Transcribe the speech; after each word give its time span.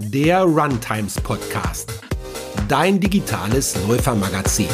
der 0.00 0.42
Runtimes 0.42 1.20
Podcast. 1.20 1.92
Dein 2.68 2.98
digitales 2.98 3.76
Läufermagazin. 3.86 4.68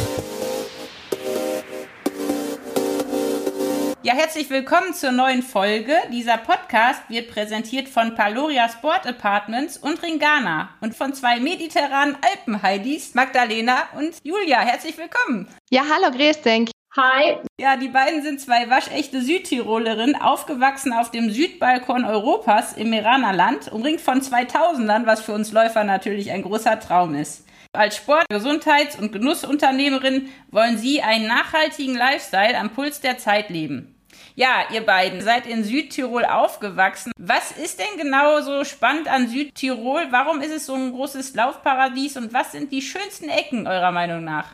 Ja, 4.02 4.14
herzlich 4.14 4.48
willkommen 4.50 4.94
zur 4.94 5.10
neuen 5.10 5.42
Folge. 5.42 5.94
Dieser 6.12 6.38
Podcast 6.38 7.00
wird 7.08 7.28
präsentiert 7.28 7.88
von 7.88 8.14
Paloria 8.14 8.68
Sport 8.68 9.04
Apartments 9.04 9.76
und 9.76 10.00
Ringana 10.00 10.70
und 10.80 10.94
von 10.94 11.12
zwei 11.12 11.40
mediterranen 11.40 12.16
Alpenheidis, 12.22 13.14
Magdalena 13.14 13.88
und 13.98 14.14
Julia. 14.22 14.60
Herzlich 14.60 14.96
willkommen. 14.96 15.48
Ja, 15.70 15.82
hallo, 15.92 16.16
grüß 16.16 16.42
denk. 16.42 16.70
Hi. 16.96 17.36
Ja, 17.60 17.76
die 17.76 17.88
beiden 17.88 18.22
sind 18.22 18.40
zwei 18.40 18.70
waschechte 18.70 19.20
Südtirolerinnen, 19.20 20.16
aufgewachsen 20.16 20.94
auf 20.94 21.10
dem 21.10 21.30
Südbalkon 21.30 22.06
Europas 22.06 22.72
im 22.72 22.88
Meranerland, 22.88 23.70
umringt 23.70 24.00
von 24.00 24.22
2000ern, 24.22 25.04
was 25.04 25.20
für 25.20 25.32
uns 25.32 25.52
Läufer 25.52 25.84
natürlich 25.84 26.30
ein 26.30 26.40
großer 26.40 26.80
Traum 26.80 27.14
ist. 27.14 27.44
Als 27.74 27.96
Sport-, 27.96 28.30
Gesundheits- 28.30 28.98
und 28.98 29.12
Genussunternehmerin 29.12 30.30
wollen 30.50 30.78
sie 30.78 31.02
einen 31.02 31.26
nachhaltigen 31.26 31.96
Lifestyle 31.96 32.56
am 32.56 32.70
Puls 32.70 33.02
der 33.02 33.18
Zeit 33.18 33.50
leben. 33.50 33.95
Ja, 34.38 34.66
ihr 34.70 34.84
beiden 34.84 35.22
seid 35.22 35.46
in 35.46 35.64
Südtirol 35.64 36.26
aufgewachsen. 36.26 37.10
Was 37.18 37.52
ist 37.52 37.80
denn 37.80 37.96
genau 37.96 38.42
so 38.42 38.64
spannend 38.64 39.08
an 39.08 39.28
Südtirol? 39.28 40.08
Warum 40.10 40.42
ist 40.42 40.52
es 40.52 40.66
so 40.66 40.74
ein 40.74 40.92
großes 40.92 41.34
Laufparadies 41.34 42.18
und 42.18 42.34
was 42.34 42.52
sind 42.52 42.70
die 42.70 42.82
schönsten 42.82 43.30
Ecken 43.30 43.66
eurer 43.66 43.92
Meinung 43.92 44.24
nach? 44.24 44.52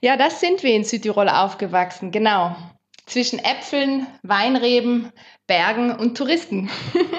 Ja, 0.00 0.16
das 0.16 0.40
sind 0.40 0.62
wir 0.62 0.74
in 0.74 0.84
Südtirol 0.84 1.28
aufgewachsen, 1.28 2.12
genau. 2.12 2.56
Zwischen 3.04 3.38
Äpfeln, 3.40 4.06
Weinreben, 4.22 5.12
Bergen 5.46 5.94
und 5.94 6.16
Touristen. 6.16 6.70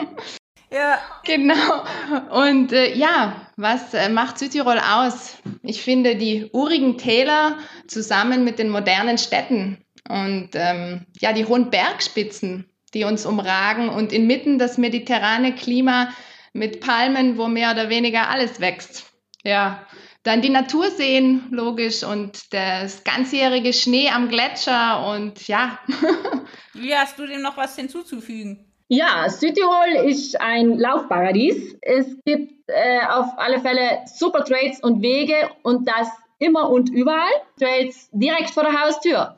Ja. 0.73 0.99
Genau. 1.25 1.83
Und 2.29 2.71
äh, 2.71 2.95
ja, 2.95 3.45
was 3.57 3.93
äh, 3.93 4.07
macht 4.07 4.39
Südtirol 4.39 4.79
aus? 4.79 5.35
Ich 5.63 5.81
finde 5.81 6.15
die 6.15 6.49
urigen 6.53 6.97
Täler 6.97 7.57
zusammen 7.87 8.45
mit 8.45 8.57
den 8.57 8.69
modernen 8.69 9.17
Städten 9.17 9.83
und 10.07 10.49
ähm, 10.53 11.05
ja, 11.19 11.33
die 11.33 11.45
hohen 11.45 11.69
Bergspitzen, 11.69 12.69
die 12.93 13.03
uns 13.03 13.25
umragen 13.25 13.89
und 13.89 14.11
inmitten 14.11 14.59
das 14.59 14.77
mediterrane 14.77 15.55
Klima 15.55 16.09
mit 16.53 16.81
Palmen, 16.81 17.37
wo 17.37 17.47
mehr 17.47 17.71
oder 17.71 17.89
weniger 17.89 18.29
alles 18.29 18.59
wächst. 18.59 19.05
Ja, 19.43 19.85
dann 20.23 20.41
die 20.41 20.49
Natur 20.49 20.91
sehen, 20.91 21.47
logisch, 21.49 22.03
und 22.03 22.53
das 22.53 23.03
ganzjährige 23.03 23.73
Schnee 23.73 24.09
am 24.09 24.29
Gletscher 24.29 25.07
und 25.07 25.47
ja. 25.47 25.79
Wie 26.73 26.95
hast 26.95 27.17
du 27.17 27.25
dem 27.25 27.41
noch 27.41 27.57
was 27.57 27.75
hinzuzufügen? 27.75 28.71
Ja, 28.87 29.29
Südtirol 29.29 30.05
ist 30.09 30.39
ein 30.39 30.77
Laufparadies. 30.77 31.77
Es 31.81 32.05
gibt 32.25 32.53
äh, 32.67 32.99
auf 33.07 33.27
alle 33.37 33.61
Fälle 33.61 33.99
super 34.05 34.43
Trails 34.43 34.81
und 34.83 35.01
Wege 35.01 35.49
und 35.63 35.87
das 35.87 36.09
immer 36.39 36.69
und 36.69 36.89
überall. 36.89 37.31
Trails 37.57 38.09
direkt 38.11 38.49
vor 38.49 38.63
der 38.63 38.79
Haustür. 38.81 39.37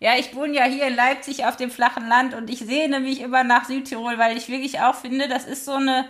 Ja, 0.00 0.16
ich 0.16 0.34
wohne 0.34 0.54
ja 0.54 0.64
hier 0.64 0.86
in 0.86 0.94
Leipzig 0.94 1.44
auf 1.44 1.56
dem 1.56 1.70
flachen 1.70 2.06
Land 2.08 2.34
und 2.34 2.50
ich 2.50 2.60
sehne 2.60 3.00
mich 3.00 3.20
immer 3.20 3.42
nach 3.42 3.64
Südtirol, 3.64 4.16
weil 4.18 4.36
ich 4.36 4.48
wirklich 4.48 4.80
auch 4.80 4.94
finde, 4.94 5.28
das 5.28 5.44
ist 5.44 5.64
so 5.64 5.74
eine 5.74 6.08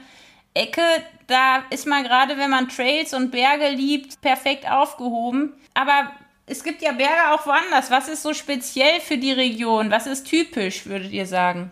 Ecke, 0.52 0.82
da 1.26 1.64
ist 1.70 1.86
man 1.86 2.04
gerade, 2.04 2.36
wenn 2.36 2.50
man 2.50 2.68
Trails 2.68 3.14
und 3.14 3.30
Berge 3.30 3.70
liebt, 3.70 4.20
perfekt 4.20 4.70
aufgehoben. 4.70 5.54
Aber 5.72 6.10
es 6.46 6.64
gibt 6.64 6.82
ja 6.82 6.92
Berge 6.92 7.30
auch 7.32 7.46
woanders. 7.46 7.90
Was 7.90 8.08
ist 8.08 8.22
so 8.22 8.34
speziell 8.34 9.00
für 9.00 9.16
die 9.16 9.32
Region? 9.32 9.90
Was 9.90 10.06
ist 10.06 10.26
typisch, 10.26 10.86
würdet 10.86 11.12
ihr 11.12 11.26
sagen? 11.26 11.70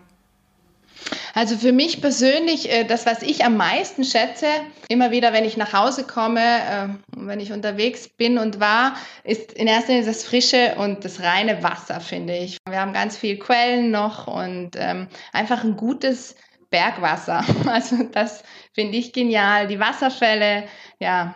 Also 1.33 1.57
für 1.57 1.71
mich 1.71 2.01
persönlich, 2.01 2.71
äh, 2.71 2.83
das, 2.83 3.05
was 3.05 3.21
ich 3.21 3.45
am 3.45 3.57
meisten 3.57 4.03
schätze, 4.03 4.47
immer 4.89 5.11
wieder, 5.11 5.33
wenn 5.33 5.45
ich 5.45 5.57
nach 5.57 5.73
Hause 5.73 6.03
komme, 6.03 6.41
äh, 6.41 6.87
wenn 7.15 7.39
ich 7.39 7.51
unterwegs 7.51 8.09
bin 8.09 8.37
und 8.37 8.59
war, 8.59 8.95
ist 9.23 9.53
in 9.53 9.67
erster 9.67 9.93
Linie 9.93 10.07
das 10.07 10.23
frische 10.23 10.75
und 10.77 11.05
das 11.05 11.21
reine 11.21 11.61
Wasser, 11.63 11.99
finde 12.01 12.35
ich. 12.35 12.57
Wir 12.67 12.79
haben 12.79 12.93
ganz 12.93 13.17
viele 13.17 13.39
Quellen 13.39 13.91
noch 13.91 14.27
und 14.27 14.71
ähm, 14.77 15.07
einfach 15.31 15.63
ein 15.63 15.77
gutes 15.77 16.35
Bergwasser. 16.69 17.45
Also 17.67 18.03
das 18.11 18.43
finde 18.73 18.97
ich 18.97 19.13
genial. 19.13 19.67
Die 19.67 19.79
Wasserfälle, 19.79 20.67
ja, 20.99 21.35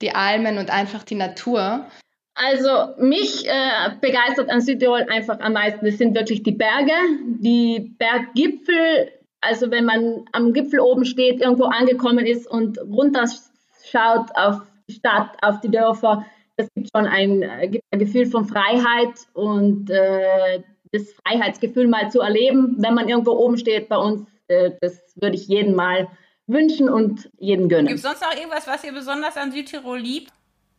die 0.00 0.14
Almen 0.14 0.58
und 0.58 0.70
einfach 0.70 1.02
die 1.02 1.14
Natur. 1.14 1.86
Also 2.34 2.94
mich 2.98 3.46
äh, 3.46 3.90
begeistert 4.00 4.50
an 4.50 4.60
Südtirol 4.60 5.06
einfach 5.08 5.38
am 5.40 5.52
meisten. 5.52 5.86
Es 5.86 5.98
sind 5.98 6.16
wirklich 6.16 6.42
die 6.42 6.52
Berge, 6.52 6.92
die 7.26 7.94
Berggipfel, 7.98 9.12
also 9.40 9.70
wenn 9.70 9.84
man 9.84 10.24
am 10.32 10.52
Gipfel 10.52 10.80
oben 10.80 11.04
steht, 11.04 11.40
irgendwo 11.40 11.64
angekommen 11.64 12.26
ist 12.26 12.46
und 12.50 12.78
runterschaut 12.78 14.30
auf 14.34 14.62
die 14.88 14.94
Stadt, 14.94 15.36
auf 15.42 15.60
die 15.60 15.70
Dörfer, 15.70 16.26
das 16.56 16.68
gibt 16.74 16.90
schon 16.94 17.06
ein, 17.06 17.42
äh, 17.42 17.68
gibt 17.68 17.84
ein 17.92 17.98
Gefühl 18.00 18.26
von 18.26 18.46
Freiheit 18.46 19.14
und 19.32 19.90
äh, 19.90 20.62
das 20.92 21.12
Freiheitsgefühl 21.24 21.86
mal 21.86 22.10
zu 22.10 22.20
erleben, 22.20 22.76
wenn 22.78 22.94
man 22.94 23.08
irgendwo 23.08 23.32
oben 23.32 23.58
steht 23.58 23.88
bei 23.88 23.96
uns, 23.96 24.26
äh, 24.48 24.72
das 24.80 25.00
würde 25.16 25.36
ich 25.36 25.46
jedem 25.46 25.74
mal 25.74 26.08
wünschen 26.46 26.88
und 26.88 27.30
jeden 27.38 27.68
gönnen. 27.68 27.86
Gibt 27.86 27.98
es 27.98 28.04
sonst 28.04 28.22
noch 28.22 28.36
irgendwas, 28.36 28.66
was 28.66 28.84
ihr 28.84 28.92
besonders 28.92 29.36
an 29.36 29.52
Südtirol 29.52 29.98
liebt? 29.98 30.32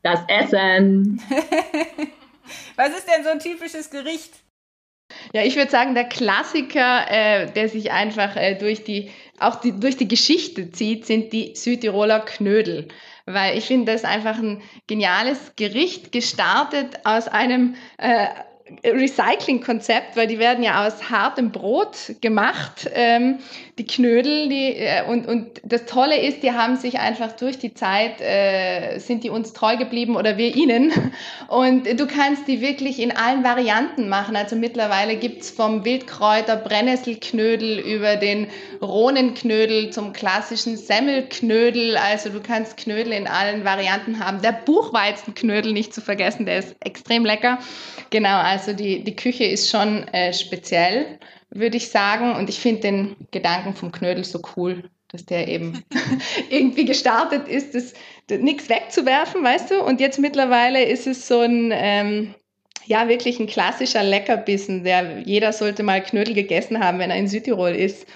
Das 0.05 0.19
Essen. 0.27 1.19
was 2.75 2.89
ist 2.89 3.07
denn 3.07 3.23
so 3.23 3.31
ein 3.31 3.39
typisches 3.39 3.89
Gericht? 3.89 4.35
Ja, 5.33 5.41
ich 5.41 5.55
würde 5.55 5.71
sagen, 5.71 5.95
der 5.95 6.03
Klassiker, 6.03 7.09
äh, 7.09 7.51
der 7.51 7.69
sich 7.69 7.91
einfach 7.91 8.35
äh, 8.35 8.53
durch 8.53 8.83
die, 8.83 9.09
auch 9.39 9.55
die, 9.55 9.71
durch 9.79 9.97
die 9.97 10.07
Geschichte 10.07 10.69
zieht, 10.69 11.07
sind 11.07 11.33
die 11.33 11.55
Südtiroler 11.55 12.19
Knödel. 12.19 12.87
Weil 13.25 13.57
ich 13.57 13.65
finde 13.65 13.93
das 13.93 14.03
einfach 14.03 14.37
ein 14.37 14.61
geniales 14.85 15.53
Gericht, 15.55 16.11
gestartet 16.11 16.99
aus 17.03 17.27
einem 17.27 17.73
äh, 17.97 18.27
Recycling-Konzept, 18.83 20.15
weil 20.15 20.27
die 20.27 20.37
werden 20.37 20.63
ja 20.63 20.85
aus 20.85 21.09
hartem 21.09 21.51
Brot 21.51 22.15
gemacht, 22.21 22.87
ähm, 22.93 23.39
die 23.77 23.85
Knödel. 23.85 24.47
Die, 24.49 24.75
äh, 24.75 25.03
und, 25.07 25.27
und 25.27 25.61
das 25.63 25.85
Tolle 25.85 26.17
ist, 26.17 26.43
die 26.43 26.51
haben 26.51 26.77
sich 26.77 26.99
einfach 26.99 27.33
durch 27.33 27.57
die 27.59 27.73
Zeit, 27.73 28.21
äh, 28.21 28.99
sind 28.99 29.23
die 29.23 29.29
uns 29.29 29.53
treu 29.53 29.75
geblieben 29.77 30.15
oder 30.15 30.37
wir 30.37 30.55
ihnen. 30.55 30.93
Und 31.47 31.85
du 31.99 32.07
kannst 32.07 32.47
die 32.47 32.61
wirklich 32.61 32.99
in 32.99 33.15
allen 33.15 33.43
Varianten 33.43 34.09
machen. 34.09 34.35
Also 34.35 34.55
mittlerweile 34.55 35.17
gibt's 35.17 35.51
vom 35.51 35.83
Wildkräuter 35.85 36.55
Brennnesselknödel 36.55 37.79
über 37.79 38.15
den 38.15 38.47
Rohnenknödel 38.81 39.89
zum 39.91 40.13
klassischen 40.13 40.77
Semmelknödel. 40.77 41.97
Also 41.97 42.29
du 42.29 42.39
kannst 42.39 42.77
Knödel 42.77 43.13
in 43.13 43.27
allen 43.27 43.65
Varianten 43.65 44.19
haben. 44.19 44.41
Der 44.41 44.53
Buchweizenknödel 44.53 45.73
nicht 45.73 45.93
zu 45.93 46.01
vergessen, 46.01 46.45
der 46.45 46.59
ist 46.59 46.75
extrem 46.79 47.25
lecker. 47.25 47.59
Genau, 48.09 48.37
also 48.37 48.73
die, 48.73 49.03
die 49.03 49.15
Küche 49.15 49.45
ist 49.45 49.69
schon 49.69 50.07
äh, 50.09 50.33
speziell, 50.33 51.19
würde 51.55 51.77
ich 51.77 51.89
sagen. 51.89 52.35
Und 52.35 52.49
ich 52.49 52.59
finde 52.59 52.81
den 52.81 53.15
Gedanken 53.31 53.73
vom 53.73 53.91
Knödel 53.91 54.23
so 54.23 54.41
cool, 54.55 54.89
dass 55.09 55.25
der 55.25 55.47
eben 55.47 55.83
irgendwie 56.49 56.85
gestartet 56.85 57.47
ist, 57.47 57.73
das, 57.73 57.93
das 58.27 58.39
nichts 58.39 58.69
wegzuwerfen, 58.69 59.43
weißt 59.43 59.71
du? 59.71 59.83
Und 59.83 59.99
jetzt 59.99 60.19
mittlerweile 60.19 60.83
ist 60.83 61.07
es 61.07 61.27
so 61.27 61.39
ein, 61.39 61.71
ähm, 61.73 62.35
ja, 62.85 63.07
wirklich 63.07 63.39
ein 63.39 63.47
klassischer 63.47 64.03
Leckerbissen. 64.03 64.83
Der, 64.83 65.19
jeder 65.19 65.53
sollte 65.53 65.83
mal 65.83 66.03
Knödel 66.03 66.33
gegessen 66.33 66.83
haben, 66.83 66.99
wenn 66.99 67.11
er 67.11 67.17
in 67.17 67.27
Südtirol 67.27 67.71
ist. 67.71 68.07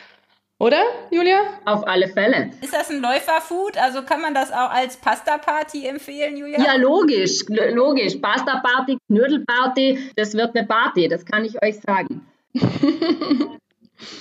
Oder, 0.62 0.82
Julia? 1.10 1.40
Auf 1.64 1.88
alle 1.88 2.10
Fälle. 2.10 2.52
Ist 2.62 2.74
das 2.74 2.90
ein 2.90 3.00
Läuferfood? 3.00 3.78
Also 3.78 4.04
kann 4.04 4.22
man 4.22 4.34
das 4.34 4.52
auch 4.52 4.70
als 4.70 4.98
Pasta-Party 4.98 5.88
empfehlen, 5.88 6.36
Julia? 6.36 6.62
Ja, 6.62 6.76
logisch, 6.76 7.46
logisch. 7.48 8.18
Pasta-Party, 8.18 8.98
Knödelparty, 9.08 10.12
das 10.18 10.34
wird 10.34 10.58
eine 10.58 10.68
Party, 10.68 11.08
das 11.08 11.26
kann 11.26 11.46
ich 11.46 11.64
euch 11.64 11.80
sagen. 11.80 12.28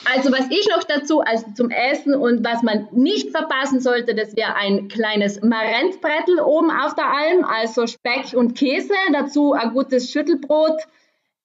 also 0.05 0.33
was 0.33 0.47
ich 0.51 0.69
noch 0.69 0.85
dazu, 0.85 1.21
also 1.21 1.47
zum 1.55 1.71
Essen 1.71 2.15
und 2.15 2.45
was 2.45 2.63
man 2.63 2.89
nicht 2.93 3.31
verpassen 3.31 3.81
sollte, 3.81 4.15
das 4.15 4.37
wäre 4.37 4.55
ein 4.55 4.89
kleines 4.89 5.43
Marenzbrettel 5.43 6.41
oben 6.41 6.71
auf 6.71 6.95
der 6.95 7.07
Alm, 7.07 7.45
also 7.45 7.87
Speck 7.87 8.35
und 8.35 8.55
Käse, 8.57 8.95
dazu 9.13 9.53
ein 9.53 9.73
gutes 9.73 10.11
Schüttelbrot, 10.11 10.81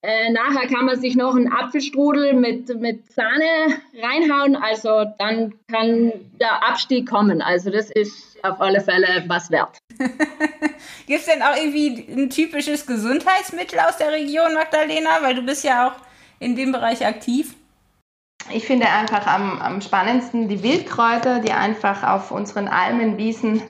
äh, 0.05 0.31
nachher 0.31 0.67
kann 0.67 0.85
man 0.85 0.99
sich 0.99 1.15
noch 1.15 1.33
einen 1.33 1.49
Apfelstrudel 1.49 2.33
mit, 2.33 2.67
mit 2.81 3.09
Sahne 3.13 3.79
reinhauen. 4.01 4.57
Also 4.57 5.05
dann 5.17 5.53
kann 5.71 6.11
der 6.41 6.61
Abstieg 6.67 7.09
kommen. 7.09 7.41
Also 7.41 7.69
das 7.69 7.89
ist 7.89 8.37
auf 8.43 8.59
alle 8.59 8.81
Fälle 8.81 9.23
was 9.27 9.49
wert. 9.49 9.77
Gibt 11.07 11.21
es 11.21 11.25
denn 11.25 11.41
auch 11.41 11.55
irgendwie 11.55 12.05
ein 12.11 12.29
typisches 12.29 12.85
Gesundheitsmittel 12.85 13.79
aus 13.79 13.95
der 13.95 14.11
Region, 14.11 14.53
Magdalena? 14.53 15.21
Weil 15.21 15.35
du 15.35 15.41
bist 15.41 15.63
ja 15.63 15.87
auch 15.87 15.95
in 16.43 16.55
dem 16.55 16.71
Bereich 16.71 17.05
aktiv. 17.05 17.55
Ich 18.51 18.65
finde 18.65 18.87
einfach 18.87 19.25
am, 19.25 19.61
am 19.61 19.81
spannendsten 19.81 20.49
die 20.49 20.63
Wildkräuter, 20.63 21.39
die 21.39 21.53
einfach 21.53 22.03
auf 22.03 22.31
unseren 22.31 22.67
Almen, 22.67 23.17
Wiesen 23.17 23.61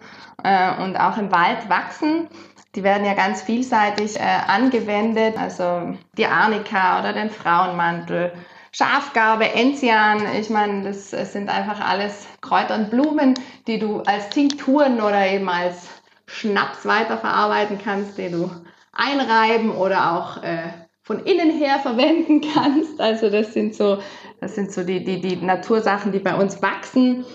äh, 0.44 0.82
und 0.82 0.98
auch 0.98 1.18
im 1.18 1.32
Wald 1.32 1.70
wachsen. 1.70 2.28
Die 2.76 2.84
werden 2.84 3.06
ja 3.06 3.14
ganz 3.14 3.44
vielseitig 3.44 4.20
äh, 4.20 4.24
angewendet, 4.48 5.38
also 5.38 5.96
die 6.18 6.26
Arnika 6.26 7.00
oder 7.00 7.14
den 7.14 7.30
Frauenmantel, 7.30 8.34
Schafgarbe, 8.72 9.54
Enzian. 9.54 10.26
Ich 10.40 10.50
meine, 10.50 10.84
das, 10.84 11.12
das 11.12 11.34
sind 11.34 11.50
einfach 11.50 11.80
alles 11.88 12.26
Kräuter 12.42 12.74
und 12.74 12.90
Blumen, 12.90 13.36
die 13.68 13.78
du 13.78 14.02
als 14.02 14.30
Tinkturen 14.30 15.00
oder 15.02 15.28
eben 15.28 15.48
als 15.48 15.88
Schnaps 16.26 16.84
weiterverarbeiten 16.88 17.78
kannst, 17.84 18.18
den 18.18 18.32
du 18.32 18.52
einreiben 18.92 19.72
oder 19.72 20.14
auch 20.14 20.42
äh, 20.42 20.83
von 21.04 21.20
innen 21.26 21.52
her 21.52 21.80
verwenden 21.80 22.42
kannst. 22.54 23.00
Also 23.00 23.30
das 23.30 23.54
sind 23.54 23.76
so, 23.76 24.02
das 24.40 24.56
sind 24.56 24.72
so 24.72 24.84
die, 24.84 25.04
die, 25.04 25.20
die 25.22 25.36
Natursachen, 25.36 26.12
die 26.12 26.20
bei 26.20 26.36
uns 26.36 26.62
wachsen. 26.62 27.26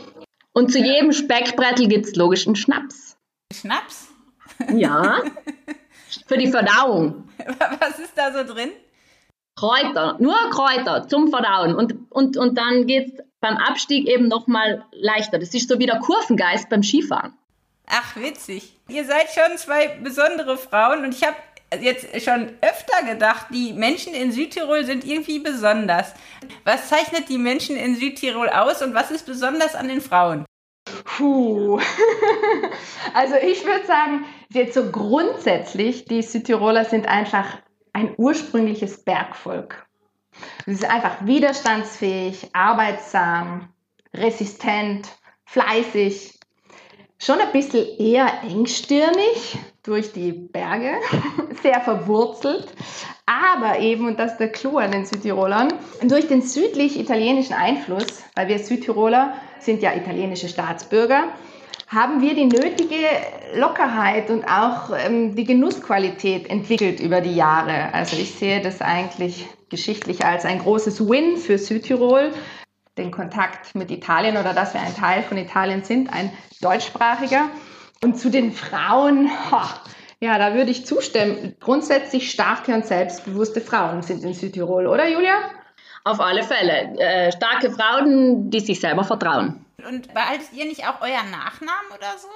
Und 0.53 0.73
zu 0.73 0.79
jedem 0.79 1.13
Speckbrettel 1.13 1.87
gibt 1.87 2.07
es 2.07 2.17
logisch 2.17 2.47
einen 2.47 2.57
Schnaps. 2.57 3.17
Schnaps? 3.53 4.09
Ja. 4.75 5.23
Für 6.27 6.39
die 6.39 6.51
Verdauung. 6.51 7.29
Was 7.81 7.99
ist 7.99 8.13
da 8.17 8.33
so 8.33 8.53
drin? 8.53 8.71
Kräuter, 9.57 10.17
nur 10.21 10.37
Kräuter 10.51 11.07
zum 11.09 11.29
Verdauen. 11.29 11.75
Und, 11.75 11.95
und, 12.11 12.37
und 12.37 12.57
dann 12.57 12.87
geht 12.87 13.13
es 13.13 13.25
beim 13.41 13.57
Abstieg 13.57 14.09
eben 14.09 14.29
nochmal 14.29 14.85
leichter. 14.93 15.39
Das 15.39 15.53
ist 15.53 15.69
so 15.69 15.79
wie 15.79 15.87
der 15.87 15.99
Kurvengeist 15.99 16.69
beim 16.69 16.83
Skifahren. 16.83 17.35
Ach, 17.87 18.17
witzig. 18.17 18.77
Ihr 18.89 19.05
seid 19.05 19.29
schon 19.31 19.57
zwei 19.57 19.89
besondere 19.89 20.57
Frauen 20.57 21.05
und 21.05 21.15
ich 21.15 21.25
habe 21.25 21.37
jetzt 21.81 22.23
schon 22.23 22.51
öfter 22.61 23.05
gedacht, 23.07 23.47
die 23.51 23.73
Menschen 23.73 24.15
in 24.15 24.33
Südtirol 24.33 24.85
sind 24.85 25.05
irgendwie 25.05 25.39
besonders. 25.39 26.15
Was 26.65 26.89
zeichnet 26.89 27.29
die 27.29 27.39
Menschen 27.39 27.77
in 27.77 27.97
Südtirol 27.97 28.49
aus 28.49 28.83
und 28.83 28.95
was 28.95 29.11
ist 29.11 29.27
besonders 29.27 29.75
an 29.75 29.89
den 29.89 30.01
Frauen? 30.01 30.45
Puh. 31.05 31.81
Also 33.15 33.37
ich 33.37 33.65
würde 33.65 33.87
sagen, 33.87 34.27
jetzt 34.51 34.75
so 34.75 34.91
grundsätzlich, 34.91 36.05
die 36.05 36.23
Südtiroler 36.23 36.85
sind 36.85 37.09
einfach 37.09 37.59
ein 37.95 38.15
ursprüngliches 38.17 39.03
Bergvolk. 39.03 39.87
Sie 40.67 40.75
sind 40.75 40.91
einfach 40.91 41.25
widerstandsfähig, 41.25 42.51
arbeitsam, 42.53 43.73
resistent, 44.15 45.09
fleißig, 45.47 46.39
schon 47.19 47.41
ein 47.41 47.51
bisschen 47.53 47.87
eher 47.99 48.43
engstirnig 48.43 49.59
durch 49.89 50.13
die 50.13 50.33
Berge, 50.33 50.93
sehr 51.63 51.81
verwurzelt, 51.81 52.69
aber 53.25 53.79
eben, 53.79 54.07
und 54.07 54.19
das 54.19 54.33
ist 54.33 54.39
der 54.39 54.53
Clou 54.53 54.77
an 54.77 54.93
den 54.93 55.07
Südtirolern, 55.07 55.73
durch 56.03 56.29
den 56.29 56.43
südlich-italienischen 56.43 57.55
Einfluss, 57.55 58.23
weil 58.37 58.49
wir 58.49 58.59
Südtiroler 58.59 59.33
sind 59.59 59.83
ja 59.83 59.95
italienische 59.95 60.49
Staatsbürger, 60.49 61.29
haben 61.89 62.21
wir 62.21 62.35
die 62.35 62.45
nötige 62.45 63.07
Lockerheit 63.55 64.29
und 64.29 64.45
auch 64.45 64.91
ähm, 64.95 65.35
die 65.35 65.45
Genussqualität 65.45 66.51
entwickelt 66.51 67.01
über 67.01 67.23
die 67.23 67.35
Jahre. 67.35 67.95
Also 67.95 68.19
ich 68.19 68.35
sehe 68.35 68.61
das 68.61 68.83
eigentlich 68.83 69.47
geschichtlich 69.71 70.23
als 70.23 70.45
ein 70.45 70.59
großes 70.59 71.09
Win 71.09 71.39
für 71.39 71.57
Südtirol, 71.57 72.33
den 72.99 73.11
Kontakt 73.11 73.75
mit 73.75 73.91
Italien 73.91 74.37
oder 74.37 74.53
dass 74.53 74.75
wir 74.75 74.83
ein 74.83 74.95
Teil 74.95 75.23
von 75.23 75.39
Italien 75.39 75.83
sind, 75.83 76.13
ein 76.13 76.31
deutschsprachiger. 76.61 77.49
Und 78.03 78.19
zu 78.19 78.31
den 78.31 78.53
Frauen, 78.53 79.31
ja, 80.21 80.39
da 80.39 80.55
würde 80.55 80.71
ich 80.71 80.87
zustimmen. 80.87 81.57
Grundsätzlich 81.61 82.31
starke 82.31 82.75
und 82.75 82.87
selbstbewusste 82.87 83.61
Frauen 83.61 84.03
sind 84.03 84.23
in 84.25 84.35
Südtirol, 84.35 84.87
oder 84.87 85.09
Julia? 85.09 85.35
Auf 86.05 86.21
alle 86.21 86.43
Fälle. 86.43 86.97
Äh, 86.99 87.33
starke 87.33 87.71
Frauen, 87.71 88.51
die 88.51 88.61
sich 88.61 88.81
selber 88.81 89.05
vertrauen. 89.05 89.65
Und 89.87 90.13
behaltet 90.15 90.53
ihr 90.53 90.65
nicht 90.65 90.87
auch 90.87 91.01
euren 91.01 91.31
Nachnamen 91.31 91.91
oder 91.97 92.17
so? 92.19 92.29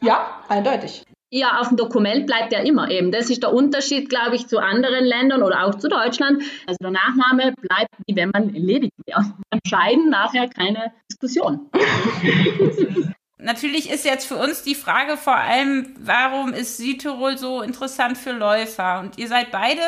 Ja, 0.00 0.40
eindeutig. 0.48 1.04
Ja, 1.32 1.60
auf 1.60 1.68
dem 1.68 1.76
Dokument 1.76 2.26
bleibt 2.26 2.52
er 2.52 2.64
immer 2.64 2.90
eben. 2.90 3.12
Das 3.12 3.30
ist 3.30 3.42
der 3.42 3.52
Unterschied, 3.52 4.08
glaube 4.08 4.34
ich, 4.34 4.48
zu 4.48 4.58
anderen 4.58 5.04
Ländern 5.04 5.42
oder 5.42 5.64
auch 5.64 5.76
zu 5.76 5.88
Deutschland. 5.88 6.42
Also 6.66 6.78
der 6.82 6.90
Nachname 6.90 7.54
bleibt, 7.60 7.90
wie 8.06 8.16
wenn 8.16 8.30
man 8.30 8.48
ledig 8.48 8.92
wäre. 9.06 9.24
Entscheiden 9.50 10.10
nachher 10.10 10.48
keine 10.48 10.92
Diskussion. 11.08 11.70
Natürlich 13.42 13.90
ist 13.90 14.04
jetzt 14.04 14.26
für 14.26 14.36
uns 14.36 14.62
die 14.62 14.74
Frage 14.74 15.16
vor 15.16 15.36
allem, 15.36 15.94
warum 15.98 16.52
ist 16.52 16.76
Südtirol 16.76 17.38
so 17.38 17.62
interessant 17.62 18.18
für 18.18 18.32
Läufer? 18.32 19.00
Und 19.00 19.18
ihr 19.18 19.28
seid 19.28 19.50
beide 19.50 19.80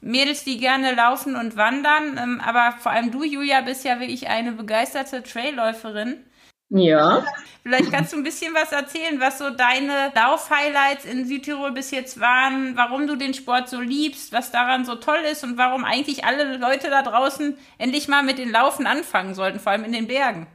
Mädels, 0.00 0.44
die 0.44 0.58
gerne 0.58 0.94
laufen 0.94 1.36
und 1.36 1.56
wandern, 1.56 2.18
ähm, 2.18 2.40
aber 2.44 2.76
vor 2.78 2.92
allem 2.92 3.10
du, 3.10 3.24
Julia, 3.24 3.60
bist 3.62 3.84
ja 3.84 4.00
wirklich 4.00 4.28
eine 4.28 4.52
begeisterte 4.52 5.22
Trailläuferin. 5.22 6.24
Ja. 6.70 7.24
Vielleicht 7.62 7.90
kannst 7.90 8.12
du 8.12 8.18
ein 8.18 8.22
bisschen 8.22 8.54
was 8.54 8.72
erzählen, 8.72 9.20
was 9.20 9.38
so 9.38 9.50
deine 9.50 10.12
Lauf-Highlights 10.14 11.04
in 11.06 11.26
Südtirol 11.26 11.72
bis 11.72 11.90
jetzt 11.90 12.20
waren, 12.20 12.76
warum 12.76 13.06
du 13.06 13.16
den 13.16 13.32
Sport 13.32 13.68
so 13.68 13.80
liebst, 13.80 14.32
was 14.32 14.50
daran 14.50 14.84
so 14.84 14.94
toll 14.96 15.20
ist 15.30 15.44
und 15.44 15.56
warum 15.56 15.84
eigentlich 15.84 16.24
alle 16.24 16.56
Leute 16.58 16.90
da 16.90 17.02
draußen 17.02 17.56
endlich 17.78 18.06
mal 18.06 18.22
mit 18.22 18.38
den 18.38 18.50
Laufen 18.50 18.86
anfangen 18.86 19.34
sollten, 19.34 19.60
vor 19.60 19.72
allem 19.72 19.84
in 19.84 19.92
den 19.92 20.08
Bergen 20.08 20.46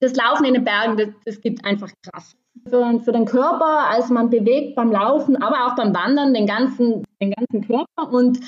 das 0.00 0.14
Laufen 0.14 0.44
in 0.44 0.54
den 0.54 0.64
Bergen, 0.64 0.96
das, 0.96 1.08
das 1.24 1.40
gibt 1.40 1.64
einfach 1.64 1.90
Kraft. 2.02 2.36
Für, 2.68 3.00
für, 3.00 3.12
den 3.12 3.24
Körper, 3.24 3.88
also 3.88 4.12
man 4.12 4.30
bewegt 4.30 4.74
beim 4.74 4.90
Laufen, 4.90 5.36
aber 5.36 5.66
auch 5.66 5.76
beim 5.76 5.94
Wandern 5.94 6.34
den 6.34 6.46
ganzen, 6.46 7.04
den 7.20 7.30
ganzen 7.30 7.66
Körper. 7.66 8.12
Und 8.12 8.40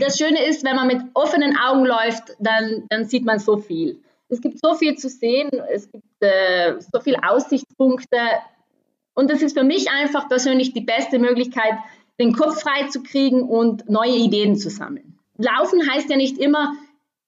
das 0.00 0.18
Schöne 0.18 0.44
ist, 0.44 0.64
wenn 0.64 0.76
man 0.76 0.86
mit 0.86 1.02
offenen 1.14 1.56
Augen 1.56 1.84
läuft, 1.84 2.36
dann, 2.38 2.84
dann 2.88 3.04
sieht 3.04 3.24
man 3.24 3.38
so 3.38 3.56
viel. 3.56 4.00
Es 4.28 4.40
gibt 4.40 4.58
so 4.60 4.74
viel 4.74 4.96
zu 4.96 5.08
sehen, 5.08 5.50
es 5.72 5.90
gibt 5.90 6.04
äh, 6.20 6.74
so 6.80 7.00
viele 7.00 7.18
Aussichtspunkte. 7.28 8.18
Und 9.14 9.30
das 9.30 9.42
ist 9.42 9.56
für 9.56 9.64
mich 9.64 9.90
einfach 9.90 10.28
persönlich 10.28 10.72
die 10.72 10.80
beste 10.80 11.18
Möglichkeit, 11.18 11.74
den 12.18 12.34
Kopf 12.34 12.60
frei 12.62 12.88
zu 12.88 13.02
kriegen 13.02 13.42
und 13.42 13.88
neue 13.88 14.16
Ideen 14.16 14.56
zu 14.56 14.70
sammeln. 14.70 15.18
Laufen 15.36 15.88
heißt 15.90 16.08
ja 16.08 16.16
nicht 16.16 16.38
immer, 16.38 16.72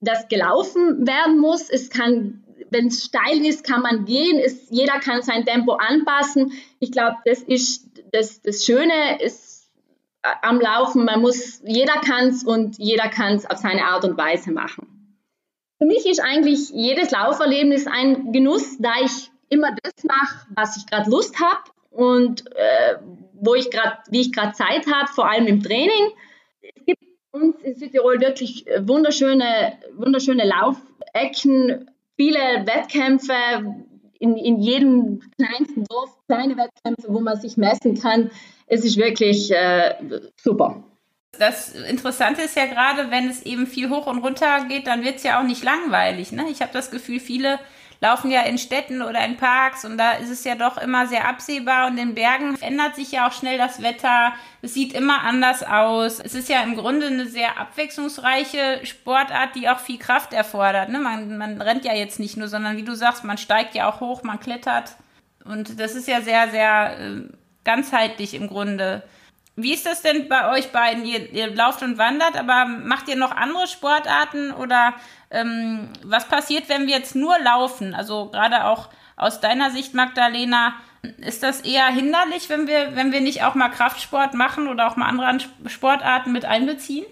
dass 0.00 0.28
gelaufen 0.28 1.06
werden 1.06 1.38
muss. 1.38 1.68
Es 1.68 1.90
kann 1.90 2.44
wenn 2.70 2.88
es 2.88 3.04
steil 3.04 3.44
ist, 3.44 3.64
kann 3.64 3.82
man 3.82 4.04
gehen. 4.04 4.38
Es, 4.38 4.70
jeder 4.70 4.98
kann 5.00 5.22
sein 5.22 5.44
Tempo 5.44 5.72
anpassen. 5.72 6.52
Ich 6.80 6.92
glaube, 6.92 7.16
das 7.24 7.40
ist 7.40 7.86
das, 8.12 8.40
das 8.42 8.64
Schöne 8.64 9.22
ist 9.22 9.70
äh, 10.22 10.28
am 10.42 10.60
Laufen. 10.60 11.04
Man 11.04 11.20
muss, 11.20 11.62
jeder 11.64 12.00
kann 12.00 12.28
es 12.28 12.44
und 12.44 12.78
jeder 12.78 13.08
kann 13.08 13.34
es 13.34 13.46
auf 13.48 13.58
seine 13.58 13.84
Art 13.84 14.04
und 14.04 14.16
Weise 14.16 14.52
machen. 14.52 14.96
Für 15.78 15.86
mich 15.86 16.06
ist 16.06 16.20
eigentlich 16.20 16.70
jedes 16.70 17.10
Lauferlebnis 17.10 17.86
ein 17.86 18.32
Genuss, 18.32 18.78
da 18.78 18.92
ich 19.04 19.30
immer 19.48 19.74
das 19.82 20.04
mache, 20.04 20.46
was 20.54 20.76
ich 20.78 20.86
gerade 20.86 21.10
Lust 21.10 21.38
habe 21.38 21.70
und 21.90 22.46
äh, 22.56 22.96
wo 23.34 23.54
ich 23.54 23.70
gerade, 23.70 23.98
wie 24.10 24.22
ich 24.22 24.32
gerade 24.32 24.54
Zeit 24.54 24.86
habe, 24.90 25.08
vor 25.12 25.28
allem 25.28 25.46
im 25.46 25.62
Training. 25.62 26.12
Es 26.62 26.84
gibt 26.86 27.02
uns 27.30 27.60
in 27.62 27.74
Südtirol 27.74 28.20
wirklich 28.20 28.64
wunderschöne, 28.80 29.78
wunderschöne 29.94 30.46
Laufecken, 30.46 31.90
viele 32.16 32.66
Wettkämpfe 32.66 33.34
in, 34.18 34.36
in 34.36 34.60
jedem 34.60 35.20
kleinsten 35.38 35.84
Dorf, 35.84 36.10
kleine 36.26 36.56
Wettkämpfe, 36.56 37.12
wo 37.12 37.20
man 37.20 37.40
sich 37.40 37.56
messen 37.56 38.00
kann. 38.00 38.30
Es 38.66 38.84
ist 38.84 38.96
wirklich 38.96 39.50
äh, 39.50 39.94
super. 40.36 40.82
Das 41.38 41.74
Interessante 41.74 42.42
ist 42.42 42.56
ja 42.56 42.66
gerade, 42.66 43.10
wenn 43.10 43.28
es 43.28 43.42
eben 43.44 43.66
viel 43.66 43.90
hoch 43.90 44.06
und 44.06 44.18
runter 44.18 44.64
geht, 44.68 44.86
dann 44.86 45.04
wird 45.04 45.16
es 45.16 45.22
ja 45.22 45.38
auch 45.38 45.44
nicht 45.44 45.62
langweilig. 45.62 46.32
Ne? 46.32 46.46
Ich 46.50 46.62
habe 46.62 46.72
das 46.72 46.90
Gefühl, 46.90 47.20
viele 47.20 47.58
laufen 48.00 48.30
ja 48.30 48.42
in 48.42 48.58
Städten 48.58 49.02
oder 49.02 49.24
in 49.24 49.36
Parks 49.36 49.84
und 49.84 49.98
da 49.98 50.12
ist 50.12 50.30
es 50.30 50.44
ja 50.44 50.54
doch 50.54 50.76
immer 50.78 51.06
sehr 51.06 51.28
absehbar 51.28 51.86
und 51.88 51.98
in 51.98 52.14
Bergen 52.14 52.56
ändert 52.60 52.94
sich 52.96 53.12
ja 53.12 53.28
auch 53.28 53.32
schnell 53.32 53.58
das 53.58 53.82
Wetter. 53.82 54.32
Es 54.62 54.74
sieht 54.74 54.92
immer 54.92 55.22
anders 55.22 55.62
aus. 55.62 56.20
Es 56.20 56.34
ist 56.34 56.48
ja 56.48 56.62
im 56.62 56.76
Grunde 56.76 57.06
eine 57.06 57.26
sehr 57.26 57.58
abwechslungsreiche 57.58 58.80
Sportart, 58.84 59.54
die 59.54 59.68
auch 59.68 59.78
viel 59.78 59.98
Kraft 59.98 60.32
erfordert. 60.32 60.88
Ne? 60.88 60.98
Man, 60.98 61.38
man 61.38 61.60
rennt 61.60 61.84
ja 61.84 61.94
jetzt 61.94 62.20
nicht 62.20 62.36
nur, 62.36 62.48
sondern 62.48 62.76
wie 62.76 62.84
du 62.84 62.94
sagst, 62.94 63.24
man 63.24 63.38
steigt 63.38 63.74
ja 63.74 63.88
auch 63.88 64.00
hoch, 64.00 64.22
man 64.22 64.40
klettert. 64.40 64.96
Und 65.44 65.80
das 65.80 65.94
ist 65.94 66.08
ja 66.08 66.20
sehr, 66.20 66.50
sehr 66.50 66.98
äh, 66.98 67.22
ganzheitlich 67.64 68.34
im 68.34 68.48
Grunde. 68.48 69.02
Wie 69.56 69.72
ist 69.72 69.86
das 69.86 70.02
denn 70.02 70.28
bei 70.28 70.50
euch 70.50 70.70
beiden? 70.70 71.06
Ihr, 71.06 71.32
ihr 71.32 71.54
lauft 71.54 71.82
und 71.82 71.96
wandert, 71.96 72.36
aber 72.36 72.66
macht 72.66 73.08
ihr 73.08 73.16
noch 73.16 73.32
andere 73.32 73.66
Sportarten 73.66 74.52
oder 74.52 74.94
ähm, 75.30 75.88
was 76.04 76.28
passiert, 76.28 76.68
wenn 76.68 76.86
wir 76.86 76.94
jetzt 76.94 77.16
nur 77.16 77.38
laufen? 77.38 77.94
Also 77.94 78.26
gerade 78.30 78.66
auch 78.66 78.90
aus 79.16 79.40
deiner 79.40 79.70
Sicht, 79.70 79.94
Magdalena, 79.94 80.74
ist 81.18 81.42
das 81.42 81.62
eher 81.62 81.86
hinderlich, 81.86 82.50
wenn 82.50 82.66
wir, 82.66 82.96
wenn 82.96 83.12
wir 83.12 83.20
nicht 83.22 83.44
auch 83.44 83.54
mal 83.54 83.70
Kraftsport 83.70 84.34
machen 84.34 84.68
oder 84.68 84.88
auch 84.88 84.96
mal 84.96 85.08
andere 85.08 85.38
Sportarten 85.66 86.32
mit 86.32 86.44
einbeziehen? 86.44 87.06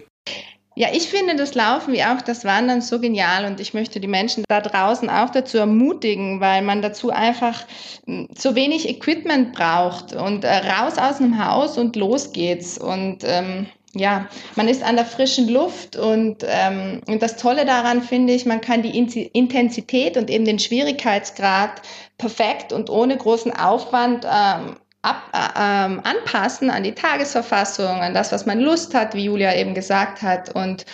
Ja, 0.77 0.89
ich 0.91 1.07
finde 1.07 1.37
das 1.37 1.55
Laufen 1.55 1.93
wie 1.93 2.03
auch 2.03 2.21
das 2.21 2.43
Wandern 2.43 2.81
so 2.81 2.99
genial 2.99 3.45
und 3.45 3.61
ich 3.61 3.73
möchte 3.73 4.01
die 4.01 4.09
Menschen 4.09 4.43
da 4.49 4.59
draußen 4.59 5.09
auch 5.09 5.29
dazu 5.29 5.57
ermutigen, 5.57 6.41
weil 6.41 6.61
man 6.63 6.81
dazu 6.81 7.11
einfach 7.11 7.63
hm, 8.05 8.27
so 8.37 8.55
wenig 8.55 8.89
Equipment 8.89 9.53
braucht 9.53 10.13
und 10.13 10.43
äh, 10.43 10.49
raus 10.49 10.97
aus 10.97 11.17
dem 11.17 11.43
Haus 11.43 11.77
und 11.77 11.95
los 11.95 12.33
geht's 12.33 12.77
und 12.77 13.19
ähm, 13.23 13.67
ja, 13.95 14.27
man 14.57 14.67
ist 14.67 14.83
an 14.83 14.97
der 14.97 15.05
frischen 15.05 15.47
Luft 15.47 15.95
und, 15.95 16.43
ähm, 16.45 16.99
und 17.07 17.21
das 17.21 17.37
Tolle 17.37 17.65
daran 17.65 18.01
finde 18.01 18.33
ich, 18.33 18.45
man 18.45 18.59
kann 18.59 18.81
die 18.81 18.97
Intensität 18.97 20.17
und 20.17 20.29
eben 20.29 20.43
den 20.43 20.59
Schwierigkeitsgrad 20.59 21.81
perfekt 22.17 22.73
und 22.73 22.89
ohne 22.89 23.15
großen 23.15 23.55
Aufwand 23.55 24.25
ähm, 24.29 24.75
ab, 25.05 25.31
äh, 25.33 25.85
ähm, 25.85 26.01
anpassen 26.03 26.69
an 26.69 26.83
die 26.83 26.93
Tagesverfassung, 26.93 28.01
an 28.01 28.13
das, 28.13 28.31
was 28.31 28.45
man 28.45 28.59
Lust 28.59 28.93
hat, 28.93 29.13
wie 29.13 29.25
Julia 29.25 29.55
eben 29.55 29.73
gesagt 29.73 30.21
hat. 30.21 30.53
Und 30.53 30.85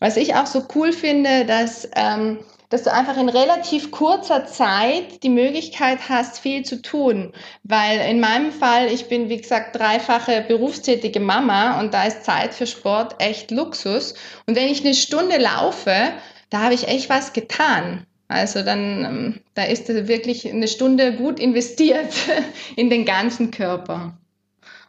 was 0.00 0.16
ich 0.16 0.34
auch 0.34 0.46
so 0.46 0.66
cool 0.74 0.92
finde, 0.92 1.44
dass, 1.46 1.88
ähm, 1.96 2.38
dass 2.68 2.82
du 2.82 2.92
einfach 2.92 3.16
in 3.16 3.28
relativ 3.28 3.90
kurzer 3.90 4.46
Zeit 4.46 5.22
die 5.22 5.30
Möglichkeit 5.30 6.08
hast, 6.08 6.40
viel 6.40 6.64
zu 6.64 6.82
tun. 6.82 7.32
Weil 7.62 8.00
in 8.10 8.20
meinem 8.20 8.52
Fall, 8.52 8.86
ich 8.86 9.08
bin, 9.08 9.28
wie 9.28 9.38
gesagt, 9.38 9.76
dreifache 9.76 10.44
berufstätige 10.46 11.20
Mama 11.20 11.80
und 11.80 11.94
da 11.94 12.04
ist 12.04 12.24
Zeit 12.24 12.52
für 12.52 12.66
Sport 12.66 13.16
echt 13.18 13.50
Luxus. 13.50 14.14
Und 14.46 14.56
wenn 14.56 14.68
ich 14.68 14.84
eine 14.84 14.94
Stunde 14.94 15.38
laufe, 15.38 16.12
da 16.50 16.60
habe 16.60 16.74
ich 16.74 16.88
echt 16.88 17.08
was 17.08 17.32
getan. 17.32 18.06
Also 18.34 18.62
dann, 18.62 19.04
ähm, 19.04 19.40
da 19.54 19.62
ist 19.62 19.88
wirklich 19.88 20.50
eine 20.50 20.66
Stunde 20.66 21.12
gut 21.14 21.38
investiert 21.38 22.12
in 22.76 22.90
den 22.90 23.04
ganzen 23.04 23.52
Körper. 23.52 24.18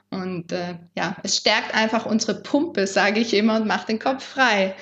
Und 0.10 0.52
äh, 0.52 0.75
ja, 0.98 1.16
es 1.22 1.38
stärkt 1.38 1.75
einfach 1.75 2.08
unsere 2.08 2.42
Pumpe, 2.42 2.88
sage 2.88 3.20
ich 3.20 3.36
immer, 3.36 3.58
und 3.58 3.68
macht 3.68 3.90
den 3.90 4.00
Kopf 4.00 4.24
frei. 4.24 4.74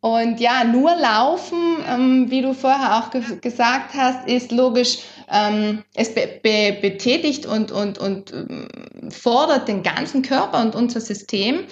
Und 0.00 0.40
ja, 0.40 0.64
nur 0.64 0.96
laufen, 0.96 1.76
ähm, 1.86 2.30
wie 2.30 2.40
du 2.40 2.54
vorher 2.54 2.96
auch 2.96 3.10
ge 3.10 3.22
gesagt 3.40 3.92
hast, 3.94 4.26
ist 4.26 4.50
logisch, 4.50 5.00
ähm, 5.30 5.82
es 5.94 6.14
be 6.14 6.40
be 6.42 6.78
betätigt 6.80 7.44
und, 7.44 7.70
und, 7.70 7.98
und 7.98 8.32
ähm, 8.32 9.10
fordert 9.10 9.68
den 9.68 9.82
ganzen 9.82 10.22
Körper 10.22 10.62
und 10.62 10.74
unser 10.74 11.02
System. 11.02 11.64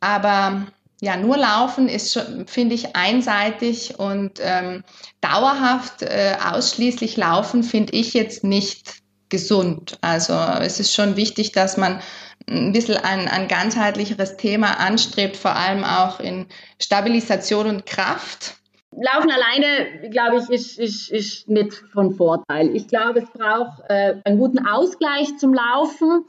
Aber 0.00 0.66
ja, 1.00 1.16
nur 1.16 1.36
laufen 1.36 1.88
ist, 1.88 2.18
finde 2.46 2.74
ich, 2.74 2.96
einseitig 2.96 3.98
und 3.98 4.40
ähm, 4.40 4.82
dauerhaft 5.20 6.02
äh, 6.02 6.36
ausschließlich 6.42 7.16
laufen 7.16 7.62
finde 7.62 7.92
ich 7.92 8.14
jetzt 8.14 8.44
nicht 8.44 9.02
gesund. 9.28 9.98
Also 10.00 10.32
es 10.32 10.80
ist 10.80 10.94
schon 10.94 11.16
wichtig, 11.16 11.52
dass 11.52 11.76
man 11.76 12.00
ein 12.48 12.72
bisschen 12.72 12.96
ein, 12.96 13.28
ein 13.28 13.48
ganzheitlicheres 13.48 14.36
Thema 14.36 14.78
anstrebt, 14.78 15.36
vor 15.36 15.56
allem 15.56 15.84
auch 15.84 16.20
in 16.20 16.46
Stabilisation 16.80 17.66
und 17.66 17.86
Kraft. 17.86 18.54
Laufen 18.92 19.30
alleine, 19.30 20.08
glaube 20.10 20.38
ich, 20.38 20.48
ist, 20.48 20.78
ist, 20.78 21.10
ist 21.10 21.48
nicht 21.48 21.74
von 21.92 22.14
Vorteil. 22.14 22.74
Ich 22.74 22.88
glaube, 22.88 23.18
es 23.20 23.30
braucht 23.30 23.82
äh, 23.90 24.14
einen 24.24 24.38
guten 24.38 24.66
Ausgleich 24.66 25.36
zum 25.38 25.52
Laufen 25.52 26.24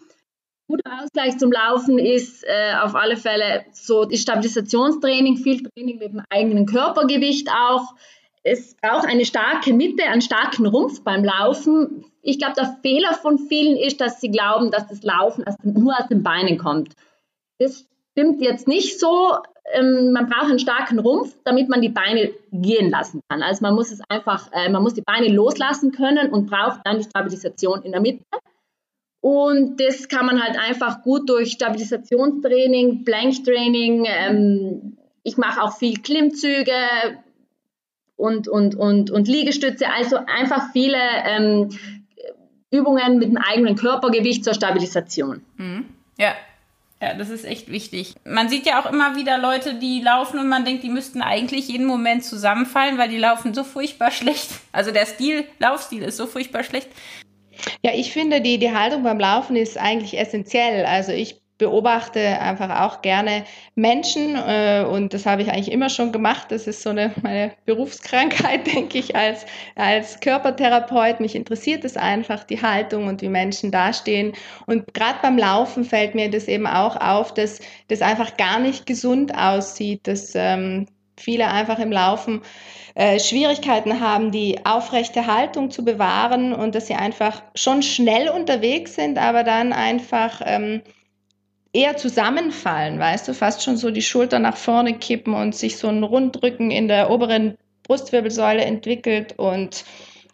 guter 0.67 1.01
Ausgleich 1.01 1.37
zum 1.37 1.51
Laufen 1.51 1.97
ist 1.97 2.43
äh, 2.43 2.73
auf 2.81 2.95
alle 2.95 3.17
Fälle 3.17 3.65
so 3.71 4.07
Stabilisationstraining, 4.09 5.37
viel 5.37 5.63
Training 5.63 5.97
mit 5.97 6.13
dem 6.13 6.21
eigenen 6.29 6.65
Körpergewicht 6.65 7.49
auch. 7.49 7.95
Es 8.43 8.75
braucht 8.75 9.07
eine 9.07 9.25
starke 9.25 9.73
Mitte, 9.73 10.03
einen 10.03 10.21
starken 10.21 10.65
Rumpf 10.65 11.03
beim 11.03 11.23
Laufen. 11.23 12.05
Ich 12.21 12.37
glaube, 12.37 12.55
der 12.55 12.77
Fehler 12.81 13.13
von 13.13 13.39
vielen 13.39 13.77
ist, 13.77 13.99
dass 13.99 14.21
sie 14.21 14.29
glauben, 14.29 14.71
dass 14.71 14.87
das 14.87 15.03
Laufen 15.03 15.45
aus 15.45 15.55
dem, 15.57 15.73
nur 15.73 15.97
aus 15.97 16.07
den 16.07 16.23
Beinen 16.23 16.57
kommt. 16.57 16.93
Das 17.59 17.85
stimmt 18.11 18.41
jetzt 18.41 18.67
nicht 18.67 18.99
so. 18.99 19.37
Ähm, 19.73 20.11
man 20.13 20.29
braucht 20.29 20.49
einen 20.49 20.59
starken 20.59 20.99
Rumpf, 20.99 21.35
damit 21.43 21.67
man 21.67 21.81
die 21.81 21.89
Beine 21.89 22.31
gehen 22.51 22.89
lassen 22.89 23.21
kann. 23.27 23.43
Also 23.43 23.61
man 23.63 23.75
muss 23.75 23.91
es 23.91 23.99
einfach, 24.07 24.49
äh, 24.53 24.69
man 24.69 24.81
muss 24.81 24.93
die 24.93 25.01
Beine 25.01 25.27
loslassen 25.27 25.91
können 25.91 26.31
und 26.31 26.49
braucht 26.49 26.81
dann 26.85 26.99
die 26.99 27.03
Stabilisation 27.03 27.81
in 27.83 27.91
der 27.91 28.01
Mitte. 28.01 28.23
Und 29.21 29.79
das 29.79 30.07
kann 30.07 30.25
man 30.25 30.41
halt 30.41 30.57
einfach 30.57 31.01
gut 31.01 31.29
durch 31.29 31.51
Stabilisationstraining, 31.51 33.03
Blanktraining. 33.03 34.05
Ähm, 34.07 34.97
ich 35.23 35.37
mache 35.37 35.61
auch 35.61 35.77
viel 35.77 35.95
Klimmzüge 36.01 36.71
und, 38.15 38.47
und, 38.47 38.75
und, 38.75 39.11
und 39.11 39.27
Liegestütze. 39.27 39.87
Also 39.89 40.17
einfach 40.17 40.71
viele 40.71 40.97
ähm, 41.25 41.69
Übungen 42.71 43.19
mit 43.19 43.29
dem 43.29 43.37
eigenen 43.37 43.75
Körpergewicht 43.75 44.43
zur 44.43 44.53
Stabilisation. 44.53 45.41
Mhm. 45.57 45.85
Ja. 46.17 46.33
Ja, 46.99 47.13
das 47.13 47.29
ist 47.29 47.45
echt 47.45 47.69
wichtig. 47.69 48.15
Man 48.25 48.49
sieht 48.49 48.65
ja 48.65 48.81
auch 48.81 48.91
immer 48.91 49.15
wieder 49.15 49.37
Leute, 49.37 49.75
die 49.75 50.01
laufen 50.01 50.39
und 50.39 50.49
man 50.49 50.65
denkt, 50.65 50.83
die 50.83 50.89
müssten 50.89 51.21
eigentlich 51.21 51.67
jeden 51.67 51.85
Moment 51.85 52.23
zusammenfallen, 52.23 52.97
weil 52.97 53.07
die 53.07 53.19
laufen 53.19 53.53
so 53.53 53.63
furchtbar 53.63 54.09
schlecht. 54.09 54.49
Also 54.71 54.89
der 54.89 55.05
Stil, 55.05 55.45
Laufstil 55.59 56.01
ist 56.01 56.17
so 56.17 56.25
furchtbar 56.25 56.63
schlecht. 56.63 56.89
Ja, 57.83 57.91
ich 57.93 58.11
finde, 58.11 58.41
die, 58.41 58.57
die 58.57 58.71
Haltung 58.71 59.03
beim 59.03 59.19
Laufen 59.19 59.55
ist 59.55 59.77
eigentlich 59.77 60.17
essentiell. 60.17 60.85
Also 60.85 61.11
ich 61.11 61.41
beobachte 61.57 62.19
einfach 62.39 62.81
auch 62.81 63.01
gerne 63.01 63.43
Menschen 63.75 64.35
äh, 64.35 64.85
und 64.87 65.13
das 65.13 65.25
habe 65.25 65.41
ich 65.41 65.49
eigentlich 65.49 65.71
immer 65.71 65.89
schon 65.89 66.11
gemacht. 66.11 66.51
Das 66.51 66.67
ist 66.67 66.83
so 66.83 66.91
eine 66.91 67.13
meine 67.21 67.53
Berufskrankheit, 67.65 68.67
denke 68.75 68.97
ich, 68.99 69.15
als, 69.15 69.45
als 69.75 70.19
Körpertherapeut. 70.19 71.19
Mich 71.19 71.35
interessiert 71.35 71.83
es 71.83 71.97
einfach, 71.97 72.43
die 72.43 72.61
Haltung 72.61 73.07
und 73.07 73.21
wie 73.21 73.29
Menschen 73.29 73.71
dastehen. 73.71 74.33
Und 74.67 74.93
gerade 74.93 75.19
beim 75.21 75.37
Laufen 75.37 75.83
fällt 75.83 76.13
mir 76.15 76.29
das 76.29 76.47
eben 76.47 76.67
auch 76.67 76.95
auf, 76.95 77.33
dass 77.33 77.59
das 77.87 78.01
einfach 78.01 78.37
gar 78.37 78.59
nicht 78.59 78.85
gesund 78.85 79.35
aussieht, 79.35 80.07
dass 80.07 80.33
ähm, 80.35 80.87
viele 81.17 81.47
einfach 81.47 81.79
im 81.79 81.91
Laufen 81.91 82.41
äh, 82.95 83.19
Schwierigkeiten 83.19 83.99
haben, 83.99 84.31
die 84.31 84.65
aufrechte 84.65 85.27
Haltung 85.27 85.69
zu 85.69 85.85
bewahren 85.85 86.53
und 86.53 86.73
dass 86.73 86.87
sie 86.87 86.95
einfach 86.95 87.43
schon 87.53 87.83
schnell 87.83 88.29
unterwegs 88.29 88.95
sind, 88.95 89.17
aber 89.17 89.43
dann 89.43 89.73
einfach 89.73 90.41
ähm, 90.43 90.81
eher 91.73 91.97
zusammenfallen, 91.97 92.99
weißt 92.99 93.27
du, 93.27 93.33
fast 93.33 93.63
schon 93.63 93.77
so 93.77 93.91
die 93.91 94.01
Schulter 94.01 94.39
nach 94.39 94.57
vorne 94.57 94.97
kippen 94.97 95.33
und 95.33 95.55
sich 95.55 95.77
so 95.77 95.87
ein 95.87 96.03
Rundrücken 96.03 96.71
in 96.71 96.87
der 96.87 97.11
oberen 97.11 97.57
Brustwirbelsäule 97.83 98.63
entwickelt 98.63 99.37
und 99.37 99.85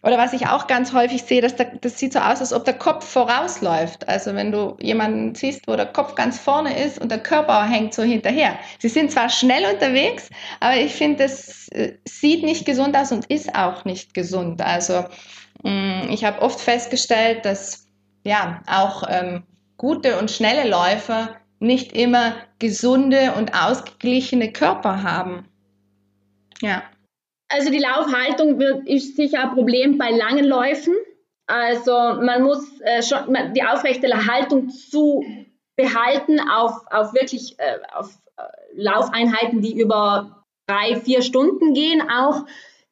oder 0.04 0.18
was 0.18 0.34
ich 0.34 0.48
auch 0.48 0.68
ganz 0.68 0.92
häufig 0.92 1.24
sehe, 1.24 1.42
dass 1.42 1.56
der, 1.56 1.72
das 1.80 1.98
sieht 1.98 2.12
so 2.12 2.20
aus, 2.20 2.42
als 2.42 2.52
ob 2.52 2.66
der 2.66 2.74
Kopf 2.74 3.08
vorausläuft. 3.08 4.08
Also 4.10 4.36
wenn 4.36 4.52
du 4.52 4.76
jemanden 4.82 5.34
siehst, 5.34 5.66
wo 5.66 5.78
der 5.78 5.86
Kopf 5.86 6.16
ganz 6.16 6.38
vorne 6.40 6.78
ist 6.78 7.00
und 7.00 7.10
der 7.10 7.20
Körper 7.20 7.64
hängt 7.64 7.94
so 7.94 8.04
hinterher. 8.04 8.60
Sie 8.80 8.90
sind 8.90 9.12
zwar 9.12 9.30
schnell 9.30 9.64
unterwegs, 9.74 10.30
aber 10.60 10.76
ich 10.76 10.94
finde, 10.94 11.24
das 11.24 11.70
äh, 11.70 11.94
sieht 12.06 12.44
nicht 12.44 12.66
gesund 12.66 12.98
aus 12.98 13.14
und 13.14 13.26
ist 13.28 13.56
auch 13.56 13.86
nicht 13.86 14.14
gesund. 14.14 14.62
Also 14.62 15.06
mm, 15.64 16.10
ich 16.10 16.26
habe 16.26 16.42
oft 16.42 16.60
festgestellt, 16.60 17.46
dass 17.46 17.88
ja 18.26 18.62
auch 18.68 19.04
ähm, 19.08 19.44
gute 19.78 20.20
und 20.20 20.30
schnelle 20.30 20.70
Läufer 20.70 21.30
nicht 21.60 21.94
immer 21.94 22.34
gesunde 22.60 23.34
und 23.38 23.54
ausgeglichene 23.54 24.52
Körper 24.52 25.02
haben. 25.02 25.48
Ja. 26.62 26.84
Also 27.54 27.70
die 27.70 27.78
Laufhaltung 27.78 28.58
wird, 28.58 28.88
ist 28.88 29.16
sicher 29.16 29.44
ein 29.44 29.54
Problem 29.54 30.00
bei 30.00 30.10
langen 30.10 30.44
Läufen. 30.44 30.96
Also 31.46 31.92
man 31.92 32.42
muss 32.42 32.82
äh, 32.82 33.04
schon 33.04 33.38
die 33.54 33.64
aufrechte 33.64 34.08
Haltung 34.28 34.70
zu 34.70 35.24
behalten 35.76 36.40
auf, 36.40 36.74
auf 36.90 37.14
wirklich 37.14 37.60
äh, 37.60 37.78
auf 37.94 38.10
äh, 38.38 38.42
Laufeinheiten, 38.74 39.62
die 39.62 39.80
über 39.80 40.44
drei, 40.66 40.96
vier 40.96 41.22
Stunden 41.22 41.76
gehen 41.76 42.02
auch. 42.10 42.46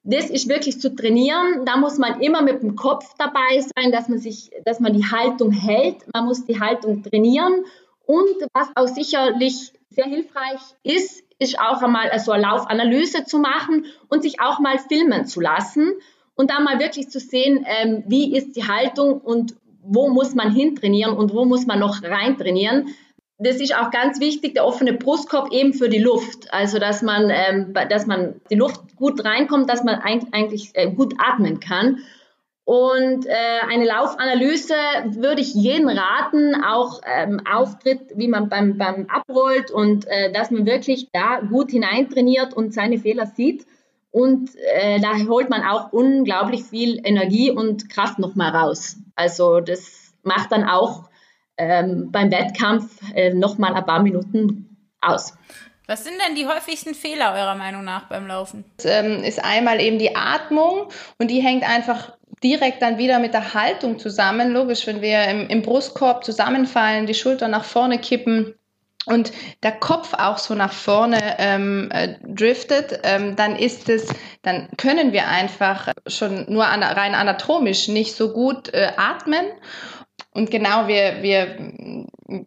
Das 0.04 0.30
ist 0.30 0.48
wirklich 0.48 0.80
zu 0.80 0.96
trainieren. 0.96 1.66
Da 1.66 1.78
muss 1.78 1.98
man 1.98 2.22
immer 2.22 2.44
mit 2.44 2.62
dem 2.62 2.76
Kopf 2.76 3.16
dabei 3.18 3.62
sein, 3.76 3.92
dass 3.92 4.10
man 4.10 4.20
sich, 4.20 4.52
dass 4.64 4.80
man 4.80 4.94
die 4.94 5.06
Haltung 5.06 5.52
hält. 5.52 6.06
Man 6.14 6.26
muss 6.26 6.46
die 6.46 6.60
Haltung 6.60 7.02
trainieren. 7.02 7.66
Und 8.06 8.36
was 8.54 8.68
auch 8.76 8.88
sicherlich 8.88 9.74
sehr 9.90 10.06
hilfreich 10.06 10.60
ist, 10.84 11.24
ist 11.42 11.60
auch 11.60 11.82
einmal 11.82 12.18
so 12.20 12.32
eine 12.32 12.44
Laufanalyse 12.44 13.26
zu 13.26 13.40
machen 13.40 13.86
und 14.10 14.22
sich 14.22 14.40
auch 14.40 14.60
mal 14.60 14.78
filmen 14.78 15.26
zu 15.26 15.42
lassen 15.42 15.94
und 16.36 16.52
da 16.52 16.60
mal 16.60 16.80
wirklich 16.80 17.10
zu 17.10 17.20
sehen, 17.20 17.66
ähm, 17.68 18.04
wie 18.08 18.36
ist 18.36 18.56
die 18.56 18.68
Haltung 18.68 19.20
und 19.20 19.56
wo 19.84 20.10
muss 20.10 20.36
man 20.36 20.54
hintrainieren 20.54 21.18
und 21.18 21.34
wo 21.34 21.46
muss 21.46 21.66
man 21.66 21.80
noch 21.80 22.04
reintrainieren. 22.04 22.90
Das 23.40 23.56
ist 23.56 23.76
auch 23.76 23.90
ganz 23.90 24.20
wichtig, 24.20 24.54
der 24.54 24.68
offene 24.68 24.94
Brustkorb 24.94 25.52
eben 25.52 25.74
für 25.74 25.90
die 25.90 25.98
Luft. 25.98 26.54
Also, 26.54 26.78
dass 26.78 27.02
man, 27.02 27.32
ähm, 27.32 27.74
dass 27.90 28.06
man 28.06 28.40
die 28.52 28.56
Luft 28.56 28.96
gut 28.96 29.26
reinkommt, 29.26 29.68
dass 29.68 29.84
man 29.84 29.96
eigentlich 29.96 30.70
äh, 30.76 30.92
gut 30.92 31.16
atmen 31.18 31.60
kann. 31.60 32.04
Und 32.72 33.26
äh, 33.26 33.34
eine 33.70 33.84
Laufanalyse 33.84 34.76
würde 35.08 35.42
ich 35.42 35.54
jeden 35.54 35.90
raten, 35.90 36.56
auch 36.64 37.02
ähm, 37.06 37.42
Auftritt, 37.46 38.00
wie 38.16 38.30
man 38.30 38.48
beim, 38.48 38.78
beim 38.78 39.08
abrollt 39.10 39.72
und 39.72 40.08
äh, 40.08 40.32
dass 40.32 40.52
man 40.52 40.66
wirklich 40.66 41.10
da 41.12 41.42
gut 41.42 41.72
hineintrainiert 41.72 42.54
und 42.54 42.74
seine 42.74 42.98
Fehler 42.98 43.26
sieht. 43.26 43.68
Und 44.12 44.52
äh, 44.56 45.02
da 45.02 45.18
holt 45.28 45.50
man 45.50 45.64
auch 45.64 45.92
unglaublich 45.92 46.64
viel 46.64 47.02
Energie 47.06 47.52
und 47.52 47.90
Kraft 47.90 48.20
nochmal 48.20 48.56
raus. 48.56 48.96
Also 49.18 49.60
das 49.60 50.14
macht 50.24 50.54
dann 50.54 50.64
auch 50.64 51.10
ähm, 51.58 52.10
beim 52.10 52.32
Wettkampf 52.32 53.02
äh, 53.14 53.34
nochmal 53.34 53.74
ein 53.74 53.86
paar 53.86 54.02
Minuten 54.02 54.78
aus. 55.02 55.34
Was 55.88 56.06
sind 56.06 56.16
denn 56.26 56.36
die 56.36 56.48
häufigsten 56.48 56.96
Fehler 56.96 57.34
eurer 57.34 57.56
Meinung 57.56 57.84
nach 57.84 58.08
beim 58.08 58.28
Laufen? 58.28 58.64
Das 58.78 58.86
ähm, 58.86 59.26
ist 59.26 59.44
einmal 59.44 59.82
eben 59.82 60.00
die 60.00 60.16
Atmung 60.16 60.88
und 61.20 61.30
die 61.30 61.42
hängt 61.42 61.68
einfach 61.68 62.14
direkt 62.44 62.82
dann 62.82 62.98
wieder 62.98 63.20
mit 63.20 63.34
der 63.34 63.54
Haltung 63.54 64.00
zusammen. 64.00 64.52
Logisch, 64.52 64.88
wenn 64.88 65.02
wir 65.02 65.26
im, 65.26 65.48
im 65.48 65.62
Brustkorb 65.62 66.24
zusammenfallen, 66.24 67.06
die 67.06 67.14
Schulter 67.14 67.48
nach 67.48 67.66
vorne 67.66 68.00
kippen, 68.00 68.56
und 69.06 69.32
der 69.64 69.72
Kopf 69.72 70.14
auch 70.14 70.38
so 70.38 70.54
nach 70.54 70.74
vorne 70.74 71.20
ähm, 71.40 71.90
äh, 71.92 72.16
driftet, 72.24 73.00
ähm, 73.04 73.36
dann 73.36 73.56
ist 73.56 73.90
es, 73.90 74.14
dann 74.44 74.70
können 74.78 75.12
wir 75.12 75.28
einfach 75.28 75.92
schon 76.08 76.46
nur 76.52 76.68
an, 76.68 76.84
rein 76.84 77.16
anatomisch 77.16 77.88
nicht 77.88 78.16
so 78.16 78.32
gut 78.32 78.74
äh, 78.74 78.92
atmen. 78.98 79.46
Und 80.34 80.50
genau, 80.50 80.88
wir, 80.88 81.22
wir, 81.22 81.58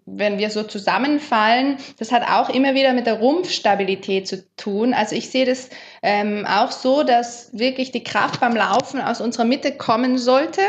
wenn 0.07 0.38
wir 0.38 0.49
so 0.49 0.62
zusammenfallen, 0.62 1.76
das 1.99 2.12
hat 2.12 2.23
auch 2.29 2.49
immer 2.49 2.75
wieder 2.75 2.95
mit 2.95 3.07
der 3.07 3.19
Rumpfstabilität 3.19 4.26
zu 4.26 4.45
tun. 4.57 4.95
Also 4.95 5.14
ich 5.14 5.31
sehe 5.31 5.45
das 5.45 5.69
ähm, 6.03 6.47
auch 6.47 6.71
so, 6.71 7.03
dass 7.03 7.50
wirklich 7.53 7.93
die 7.93 8.03
Kraft 8.03 8.41
beim 8.41 8.57
Laufen 8.57 9.00
aus 9.00 9.21
unserer 9.21 9.45
Mitte 9.45 9.73
kommen 9.73 10.17
sollte. 10.17 10.62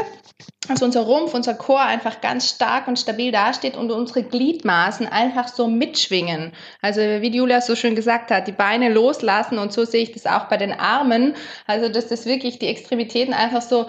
Also 0.67 0.83
unser 0.83 1.01
Rumpf, 1.01 1.33
unser 1.33 1.53
Chor 1.53 1.79
einfach 1.79 2.21
ganz 2.21 2.49
stark 2.49 2.87
und 2.87 2.99
stabil 2.99 3.31
dasteht 3.31 3.77
und 3.77 3.91
unsere 3.91 4.23
Gliedmaßen 4.23 5.07
einfach 5.07 5.47
so 5.47 5.67
mitschwingen. 5.67 6.51
Also 6.81 6.99
wie 6.99 7.29
Julia 7.29 7.61
so 7.61 7.75
schön 7.75 7.95
gesagt 7.95 8.31
hat, 8.31 8.47
die 8.47 8.51
Beine 8.51 8.89
loslassen 8.89 9.59
und 9.59 9.71
so 9.71 9.85
sehe 9.85 10.03
ich 10.03 10.11
das 10.11 10.25
auch 10.25 10.45
bei 10.45 10.57
den 10.57 10.73
Armen. 10.73 11.35
Also 11.67 11.87
dass 11.87 12.07
das 12.07 12.25
wirklich 12.25 12.59
die 12.59 12.67
Extremitäten 12.67 13.33
einfach 13.33 13.61
so 13.61 13.85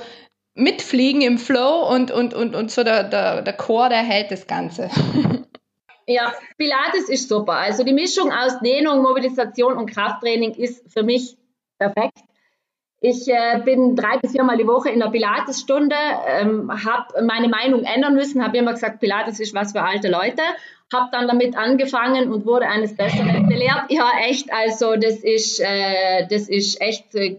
mitfliegen 0.57 1.23
im 1.23 1.39
Flow 1.39 1.89
und, 1.89 2.11
und, 2.11 2.35
und, 2.35 2.57
und 2.57 2.71
so 2.71 2.83
der, 2.83 3.05
der, 3.05 3.43
der 3.43 3.53
Chor, 3.53 3.89
der 3.89 3.99
hält 3.99 4.31
das 4.31 4.47
Ganze. 4.47 4.91
Ja, 6.09 6.33
Pilates 6.57 7.09
ist 7.09 7.29
super. 7.29 7.55
Also 7.55 7.83
die 7.83 7.93
Mischung 7.93 8.31
aus 8.31 8.61
Dehnung, 8.61 9.03
Mobilisation 9.03 9.77
und 9.77 9.91
Krafttraining 9.91 10.55
ist 10.55 10.89
für 10.93 11.03
mich 11.03 11.37
perfekt. 11.81 12.21
Ich 13.01 13.29
äh, 13.29 13.61
bin 13.65 13.95
drei 13.95 14.19
bis 14.19 14.33
viermal 14.33 14.57
die 14.57 14.67
Woche 14.67 14.91
in 14.91 15.01
der 15.01 15.09
Pilatesstunde, 15.09 15.97
ähm, 16.27 16.71
habe 16.85 17.23
meine 17.25 17.49
Meinung 17.49 17.85
ändern 17.85 18.15
müssen, 18.15 18.43
habe 18.43 18.57
immer 18.57 18.73
gesagt, 18.73 19.01
Pilates 19.01 19.39
ist 19.39 19.55
was 19.55 19.73
für 19.73 19.83
alte 19.83 20.09
Leute 20.09 20.43
habe 20.93 21.09
dann 21.11 21.27
damit 21.27 21.57
angefangen 21.57 22.31
und 22.31 22.47
wurde 22.47 22.69
eines 22.69 22.97
Besseren 22.97 23.49
belehrt. 23.49 23.91
Ja, 23.91 24.11
echt, 24.25 24.53
also 24.53 24.95
das 24.95 25.17
ist, 25.17 25.61
äh, 25.61 26.27
das 26.29 26.49
ist 26.49 26.81
echt 26.81 27.15
äh, 27.15 27.39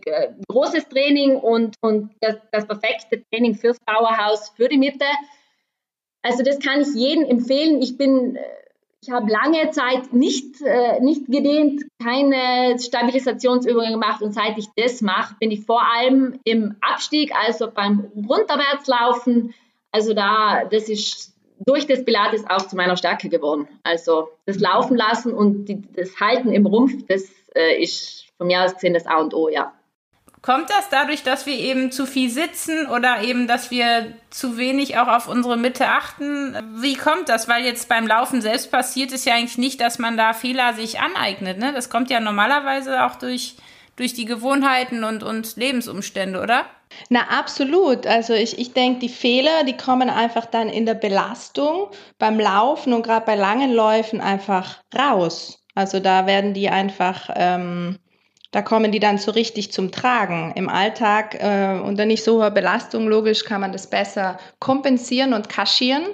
großes 0.49 0.89
Training 0.89 1.37
und, 1.37 1.75
und 1.81 2.11
das, 2.19 2.35
das 2.51 2.67
perfekte 2.67 3.23
Training 3.29 3.55
fürs 3.55 3.77
Powerhouse, 3.85 4.51
für 4.55 4.67
die 4.67 4.77
Mitte. 4.77 5.05
Also 6.23 6.43
das 6.43 6.59
kann 6.59 6.81
ich 6.81 6.93
jedem 6.93 7.23
empfehlen. 7.23 7.81
Ich 7.81 7.97
bin, 7.97 8.37
ich 9.01 9.11
habe 9.11 9.31
lange 9.31 9.69
Zeit 9.71 10.11
nicht, 10.11 10.61
äh, 10.61 10.99
nicht 11.01 11.27
gedehnt, 11.27 11.83
keine 12.01 12.79
Stabilisationsübungen 12.79 13.93
gemacht 13.93 14.21
und 14.21 14.33
seit 14.33 14.57
ich 14.57 14.67
das 14.75 15.01
mache, 15.01 15.35
bin 15.39 15.51
ich 15.51 15.65
vor 15.65 15.81
allem 15.81 16.39
im 16.43 16.75
Abstieg, 16.81 17.31
also 17.35 17.69
beim 17.71 18.11
Runterwärtslaufen. 18.15 19.53
Also 19.91 20.13
da, 20.13 20.65
das 20.65 20.89
ist 20.89 21.33
durch 21.65 21.87
das 21.87 22.05
Pilates 22.05 22.45
auch 22.47 22.67
zu 22.67 22.75
meiner 22.75 22.97
Stärke 22.97 23.29
geworden. 23.29 23.67
Also 23.83 24.29
das 24.45 24.59
Laufen 24.59 24.97
lassen 24.97 25.33
und 25.33 25.65
die, 25.65 25.81
das 25.95 26.19
Halten 26.19 26.51
im 26.51 26.65
Rumpf, 26.65 27.05
das 27.07 27.29
äh, 27.55 27.81
ist 27.81 28.25
von 28.37 28.47
mir 28.47 28.63
aus 28.63 28.73
gesehen 28.73 28.93
das 28.93 29.05
A 29.05 29.17
und 29.19 29.33
O, 29.33 29.49
ja. 29.49 29.73
Kommt 30.41 30.69
das 30.69 30.89
dadurch, 30.89 31.23
dass 31.23 31.45
wir 31.45 31.55
eben 31.57 31.91
zu 31.91 32.05
viel 32.05 32.29
sitzen 32.29 32.87
oder 32.87 33.21
eben, 33.21 33.47
dass 33.47 33.71
wir 33.71 34.13
zu 34.29 34.57
wenig 34.57 34.97
auch 34.97 35.07
auf 35.07 35.27
unsere 35.27 35.57
Mitte 35.57 35.87
achten? 35.87 36.55
Wie 36.79 36.95
kommt 36.95 37.27
das? 37.27 37.47
Weil 37.47 37.65
jetzt 37.65 37.89
beim 37.89 38.07
Laufen 38.07 38.41
selbst 38.41 38.71
passiert 38.71 39.11
es 39.11 39.25
ja 39.25 39.33
eigentlich 39.33 39.57
nicht, 39.57 39.81
dass 39.81 39.99
man 39.99 40.15
da 40.15 40.33
Fehler 40.33 40.73
sich 40.73 40.99
aneignet. 40.99 41.57
Ne? 41.57 41.73
Das 41.73 41.89
kommt 41.89 42.09
ja 42.09 42.19
normalerweise 42.19 43.03
auch 43.03 43.15
durch, 43.15 43.55
durch 43.95 44.13
die 44.13 44.25
Gewohnheiten 44.25 45.03
und, 45.03 45.23
und 45.23 45.55
Lebensumstände, 45.57 46.39
oder? 46.39 46.65
Na, 47.09 47.21
absolut. 47.29 48.07
Also 48.07 48.33
ich, 48.33 48.59
ich 48.59 48.73
denke, 48.73 48.99
die 48.99 49.09
Fehler, 49.09 49.63
die 49.65 49.75
kommen 49.75 50.09
einfach 50.09 50.45
dann 50.45 50.69
in 50.69 50.85
der 50.85 50.93
Belastung 50.93 51.89
beim 52.19 52.39
Laufen 52.39 52.93
und 52.93 53.03
gerade 53.03 53.25
bei 53.25 53.35
langen 53.35 53.73
Läufen 53.73 54.21
einfach 54.21 54.77
raus. 54.97 55.63
Also 55.75 55.99
da 55.99 56.25
werden 56.25 56.53
die 56.53 56.69
einfach, 56.69 57.29
ähm, 57.35 57.99
da 58.51 58.61
kommen 58.61 58.91
die 58.91 58.99
dann 58.99 59.17
so 59.17 59.31
richtig 59.31 59.71
zum 59.71 59.91
Tragen. 59.91 60.53
Im 60.55 60.69
Alltag 60.69 61.35
äh, 61.35 61.79
unter 61.79 62.05
nicht 62.05 62.23
so 62.23 62.37
hoher 62.37 62.51
Belastung, 62.51 63.07
logisch, 63.07 63.43
kann 63.43 63.61
man 63.61 63.71
das 63.71 63.89
besser 63.89 64.39
kompensieren 64.59 65.33
und 65.33 65.49
kaschieren. 65.49 66.05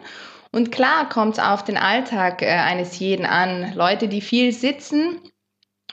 Und 0.52 0.72
klar 0.72 1.10
kommt 1.10 1.38
es 1.38 1.44
auf 1.44 1.64
den 1.64 1.78
Alltag 1.78 2.42
äh, 2.42 2.48
eines 2.48 3.00
jeden 3.00 3.26
an. 3.26 3.74
Leute, 3.76 4.08
die 4.08 4.22
viel 4.22 4.52
sitzen 4.52 5.20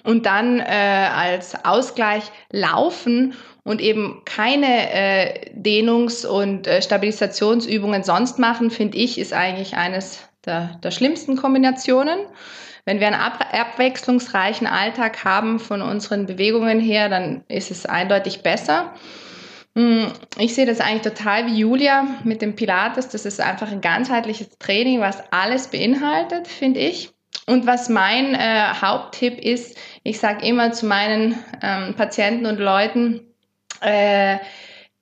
und 0.04 0.26
dann 0.26 0.60
äh, 0.60 1.08
als 1.14 1.64
Ausgleich 1.64 2.24
laufen 2.50 3.34
und 3.64 3.80
eben 3.80 4.22
keine 4.24 4.92
äh, 4.92 5.50
Dehnungs- 5.54 6.26
und 6.26 6.66
äh, 6.66 6.80
Stabilisationsübungen 6.80 8.02
sonst 8.02 8.38
machen, 8.38 8.70
finde 8.70 8.98
ich, 8.98 9.18
ist 9.18 9.32
eigentlich 9.32 9.76
eines 9.76 10.20
der, 10.44 10.78
der 10.82 10.90
schlimmsten 10.90 11.36
Kombinationen. 11.36 12.18
Wenn 12.84 13.00
wir 13.00 13.06
einen 13.06 13.16
ab 13.16 13.46
abwechslungsreichen 13.52 14.66
Alltag 14.66 15.24
haben 15.24 15.58
von 15.58 15.82
unseren 15.82 16.26
Bewegungen 16.26 16.80
her, 16.80 17.08
dann 17.08 17.44
ist 17.48 17.70
es 17.70 17.86
eindeutig 17.86 18.42
besser. 18.42 18.94
Hm, 19.76 20.08
ich 20.38 20.54
sehe 20.54 20.66
das 20.66 20.80
eigentlich 20.80 21.14
total 21.14 21.46
wie 21.46 21.58
Julia 21.58 22.06
mit 22.24 22.42
dem 22.42 22.56
Pilates. 22.56 23.08
Das 23.08 23.24
ist 23.24 23.40
einfach 23.40 23.70
ein 23.70 23.80
ganzheitliches 23.80 24.58
Training, 24.58 25.00
was 25.00 25.22
alles 25.32 25.68
beinhaltet, 25.68 26.48
finde 26.48 26.80
ich. 26.80 27.10
Und 27.46 27.66
was 27.66 27.88
mein 27.88 28.34
äh, 28.34 28.64
Haupttipp 28.80 29.38
ist, 29.38 29.76
ich 30.02 30.18
sage 30.18 30.46
immer 30.46 30.72
zu 30.72 30.86
meinen 30.86 31.38
ähm, 31.62 31.94
Patienten 31.94 32.46
und 32.46 32.58
Leuten, 32.58 33.20
äh, 33.80 34.38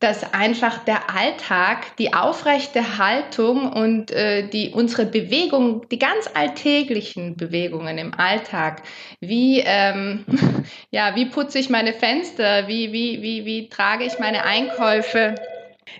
dass 0.00 0.32
einfach 0.32 0.84
der 0.84 1.10
Alltag, 1.10 1.96
die 1.98 2.14
aufrechte 2.14 2.98
Haltung 2.98 3.72
und 3.72 4.12
äh, 4.12 4.46
die 4.46 4.70
unsere 4.70 5.06
Bewegung, 5.06 5.88
die 5.88 5.98
ganz 5.98 6.30
alltäglichen 6.32 7.36
Bewegungen 7.36 7.98
im 7.98 8.14
Alltag, 8.14 8.82
wie 9.20 9.62
ähm, 9.66 10.24
ja, 10.90 11.16
wie 11.16 11.26
putze 11.26 11.58
ich 11.58 11.68
meine 11.68 11.92
Fenster, 11.92 12.68
wie 12.68 12.92
wie 12.92 13.22
wie 13.22 13.44
wie 13.44 13.68
trage 13.68 14.04
ich 14.04 14.18
meine 14.20 14.44
Einkäufe, 14.44 15.34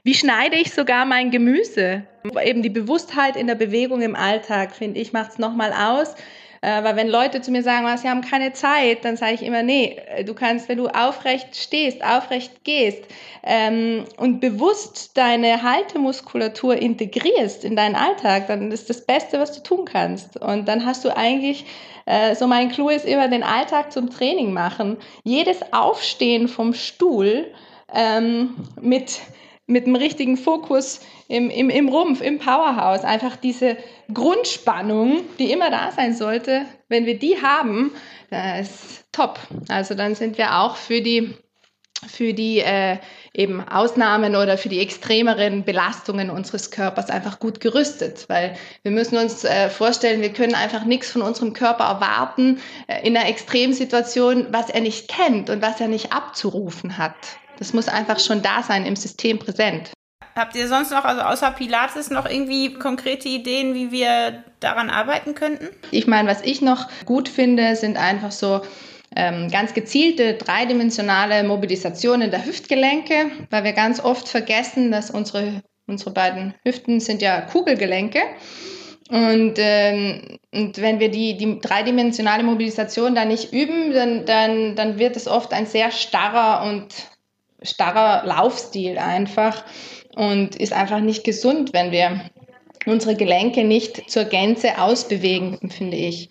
wie 0.04 0.14
schneide 0.14 0.56
ich 0.56 0.72
sogar 0.72 1.04
mein 1.04 1.30
Gemüse? 1.30 2.04
Eben 2.44 2.62
die 2.62 2.70
Bewusstheit 2.70 3.36
in 3.36 3.46
der 3.46 3.54
Bewegung 3.54 4.02
im 4.02 4.14
Alltag, 4.14 4.72
finde 4.72 5.00
ich, 5.00 5.12
macht 5.12 5.32
es 5.32 5.38
nochmal 5.38 5.72
aus. 5.72 6.14
Äh, 6.60 6.82
weil 6.82 6.96
wenn 6.96 7.08
Leute 7.08 7.40
zu 7.40 7.50
mir 7.50 7.62
sagen, 7.62 7.86
oh, 7.86 7.96
sie 7.96 8.08
haben 8.08 8.22
keine 8.22 8.52
Zeit, 8.52 9.04
dann 9.04 9.16
sage 9.16 9.34
ich 9.34 9.42
immer, 9.42 9.62
nee, 9.62 9.96
du 10.24 10.34
kannst, 10.34 10.68
wenn 10.68 10.78
du 10.78 10.88
aufrecht 10.88 11.54
stehst, 11.56 12.04
aufrecht 12.04 12.64
gehst 12.64 13.04
ähm, 13.44 14.04
und 14.16 14.40
bewusst 14.40 15.16
deine 15.16 15.62
Haltemuskulatur 15.62 16.76
integrierst 16.76 17.64
in 17.64 17.76
deinen 17.76 17.94
Alltag, 17.94 18.48
dann 18.48 18.72
ist 18.72 18.90
das 18.90 19.04
Beste, 19.04 19.38
was 19.38 19.52
du 19.52 19.62
tun 19.62 19.84
kannst. 19.84 20.36
Und 20.40 20.66
dann 20.66 20.84
hast 20.84 21.04
du 21.04 21.16
eigentlich, 21.16 21.64
äh, 22.06 22.34
so 22.34 22.46
mein 22.46 22.70
Clou 22.70 22.88
ist 22.88 23.04
immer, 23.04 23.28
den 23.28 23.42
Alltag 23.42 23.92
zum 23.92 24.10
Training 24.10 24.52
machen. 24.52 24.96
Jedes 25.22 25.60
Aufstehen 25.72 26.48
vom 26.48 26.74
Stuhl 26.74 27.46
ähm, 27.94 28.56
mit 28.80 29.20
mit 29.68 29.86
dem 29.86 29.94
richtigen 29.94 30.36
Fokus 30.36 31.00
im, 31.28 31.50
im, 31.50 31.68
im 31.70 31.88
Rumpf, 31.88 32.22
im 32.22 32.38
Powerhouse. 32.38 33.04
Einfach 33.04 33.36
diese 33.36 33.76
Grundspannung, 34.12 35.20
die 35.38 35.52
immer 35.52 35.70
da 35.70 35.92
sein 35.92 36.14
sollte, 36.14 36.64
wenn 36.88 37.04
wir 37.04 37.18
die 37.18 37.40
haben, 37.40 37.92
das 38.30 38.70
ist 38.70 39.04
top. 39.12 39.38
Also 39.68 39.94
dann 39.94 40.14
sind 40.14 40.38
wir 40.38 40.58
auch 40.58 40.76
für 40.76 41.02
die, 41.02 41.34
für 42.06 42.32
die 42.32 42.60
äh, 42.60 42.96
eben 43.34 43.60
Ausnahmen 43.60 44.36
oder 44.36 44.56
für 44.56 44.70
die 44.70 44.80
extremeren 44.80 45.64
Belastungen 45.64 46.30
unseres 46.30 46.70
Körpers 46.70 47.10
einfach 47.10 47.38
gut 47.38 47.60
gerüstet, 47.60 48.24
weil 48.28 48.56
wir 48.82 48.90
müssen 48.90 49.18
uns 49.18 49.44
äh, 49.44 49.68
vorstellen, 49.68 50.22
wir 50.22 50.32
können 50.32 50.54
einfach 50.54 50.86
nichts 50.86 51.10
von 51.12 51.20
unserem 51.20 51.52
Körper 51.52 51.84
erwarten 51.84 52.58
äh, 52.86 53.06
in 53.06 53.14
einer 53.14 53.28
Extremsituation, 53.28 54.46
was 54.50 54.70
er 54.70 54.80
nicht 54.80 55.08
kennt 55.08 55.50
und 55.50 55.60
was 55.60 55.78
er 55.78 55.88
nicht 55.88 56.14
abzurufen 56.14 56.96
hat. 56.96 57.14
Das 57.58 57.72
muss 57.72 57.88
einfach 57.88 58.20
schon 58.20 58.42
da 58.42 58.62
sein, 58.62 58.86
im 58.86 58.96
System 58.96 59.38
präsent. 59.38 59.90
Habt 60.34 60.54
ihr 60.54 60.68
sonst 60.68 60.92
noch, 60.92 61.04
also 61.04 61.22
außer 61.22 61.50
Pilates, 61.50 62.10
noch 62.10 62.28
irgendwie 62.28 62.74
konkrete 62.74 63.28
Ideen, 63.28 63.74
wie 63.74 63.90
wir 63.90 64.44
daran 64.60 64.88
arbeiten 64.88 65.34
könnten? 65.34 65.68
Ich 65.90 66.06
meine, 66.06 66.28
was 66.28 66.42
ich 66.42 66.62
noch 66.62 66.86
gut 67.04 67.28
finde, 67.28 67.74
sind 67.74 67.96
einfach 67.96 68.30
so 68.30 68.60
ähm, 69.16 69.50
ganz 69.50 69.74
gezielte 69.74 70.34
dreidimensionale 70.34 71.42
Mobilisationen 71.42 72.30
der 72.30 72.46
Hüftgelenke, 72.46 73.32
weil 73.50 73.64
wir 73.64 73.72
ganz 73.72 73.98
oft 73.98 74.28
vergessen, 74.28 74.92
dass 74.92 75.10
unsere, 75.10 75.62
unsere 75.88 76.12
beiden 76.12 76.54
Hüften 76.64 77.00
sind 77.00 77.20
ja 77.20 77.40
Kugelgelenke. 77.40 78.20
Und, 79.10 79.54
ähm, 79.56 80.38
und 80.52 80.80
wenn 80.80 81.00
wir 81.00 81.10
die, 81.10 81.36
die 81.36 81.58
dreidimensionale 81.60 82.44
Mobilisation 82.44 83.14
da 83.14 83.24
nicht 83.24 83.52
üben, 83.52 83.92
dann, 83.92 84.26
dann, 84.26 84.76
dann 84.76 84.98
wird 84.98 85.16
es 85.16 85.26
oft 85.26 85.52
ein 85.52 85.66
sehr 85.66 85.90
starrer 85.90 86.68
und 86.68 86.94
starrer 87.62 88.26
Laufstil 88.26 88.98
einfach 88.98 89.64
und 90.14 90.56
ist 90.56 90.72
einfach 90.72 91.00
nicht 91.00 91.24
gesund, 91.24 91.72
wenn 91.72 91.92
wir 91.92 92.20
unsere 92.86 93.16
Gelenke 93.16 93.64
nicht 93.64 94.10
zur 94.10 94.24
Gänze 94.24 94.80
ausbewegen, 94.80 95.70
finde 95.70 95.96
ich. 95.96 96.30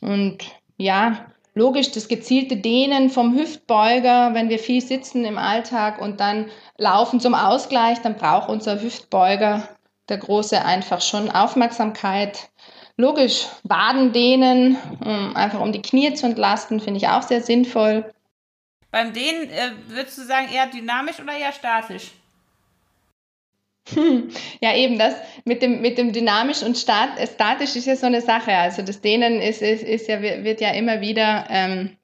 Und 0.00 0.38
ja, 0.76 1.26
logisch, 1.54 1.90
das 1.90 2.08
gezielte 2.08 2.56
Dehnen 2.56 3.10
vom 3.10 3.36
Hüftbeuger, 3.36 4.32
wenn 4.34 4.48
wir 4.48 4.58
viel 4.58 4.80
sitzen 4.80 5.24
im 5.24 5.38
Alltag 5.38 6.00
und 6.00 6.20
dann 6.20 6.46
laufen 6.76 7.20
zum 7.20 7.34
Ausgleich, 7.34 7.98
dann 8.00 8.16
braucht 8.16 8.48
unser 8.48 8.80
Hüftbeuger, 8.80 9.68
der 10.08 10.18
große, 10.18 10.64
einfach 10.64 11.00
schon 11.00 11.30
Aufmerksamkeit. 11.30 12.48
Logisch, 12.96 13.46
Waden 13.62 14.12
dehnen, 14.12 14.76
einfach 15.34 15.60
um 15.60 15.72
die 15.72 15.82
Knie 15.82 16.14
zu 16.14 16.26
entlasten, 16.26 16.80
finde 16.80 16.98
ich 16.98 17.08
auch 17.08 17.22
sehr 17.22 17.42
sinnvoll. 17.42 18.12
Beim 18.90 19.12
Dehnen 19.12 19.50
äh, 19.50 19.72
würdest 19.88 20.18
du 20.18 20.22
sagen 20.22 20.48
eher 20.52 20.66
dynamisch 20.66 21.20
oder 21.20 21.36
eher 21.36 21.52
statisch? 21.52 22.10
Ja, 24.60 24.74
eben 24.74 24.98
das 24.98 25.14
mit 25.44 25.62
dem, 25.62 25.80
mit 25.80 25.98
dem 25.98 26.12
dynamisch 26.12 26.62
und 26.62 26.76
stat, 26.76 27.10
statisch 27.32 27.76
ist 27.76 27.86
ja 27.86 27.96
so 27.96 28.06
eine 28.06 28.20
Sache. 28.20 28.52
Also 28.52 28.82
das 28.82 29.00
Dehnen 29.00 29.40
ist, 29.40 29.62
ist, 29.62 29.82
ist 29.82 30.08
ja, 30.08 30.20
wird 30.20 30.60
ja 30.60 30.70
immer 30.72 31.00
wieder 31.00 31.46
ähm, 31.48 31.96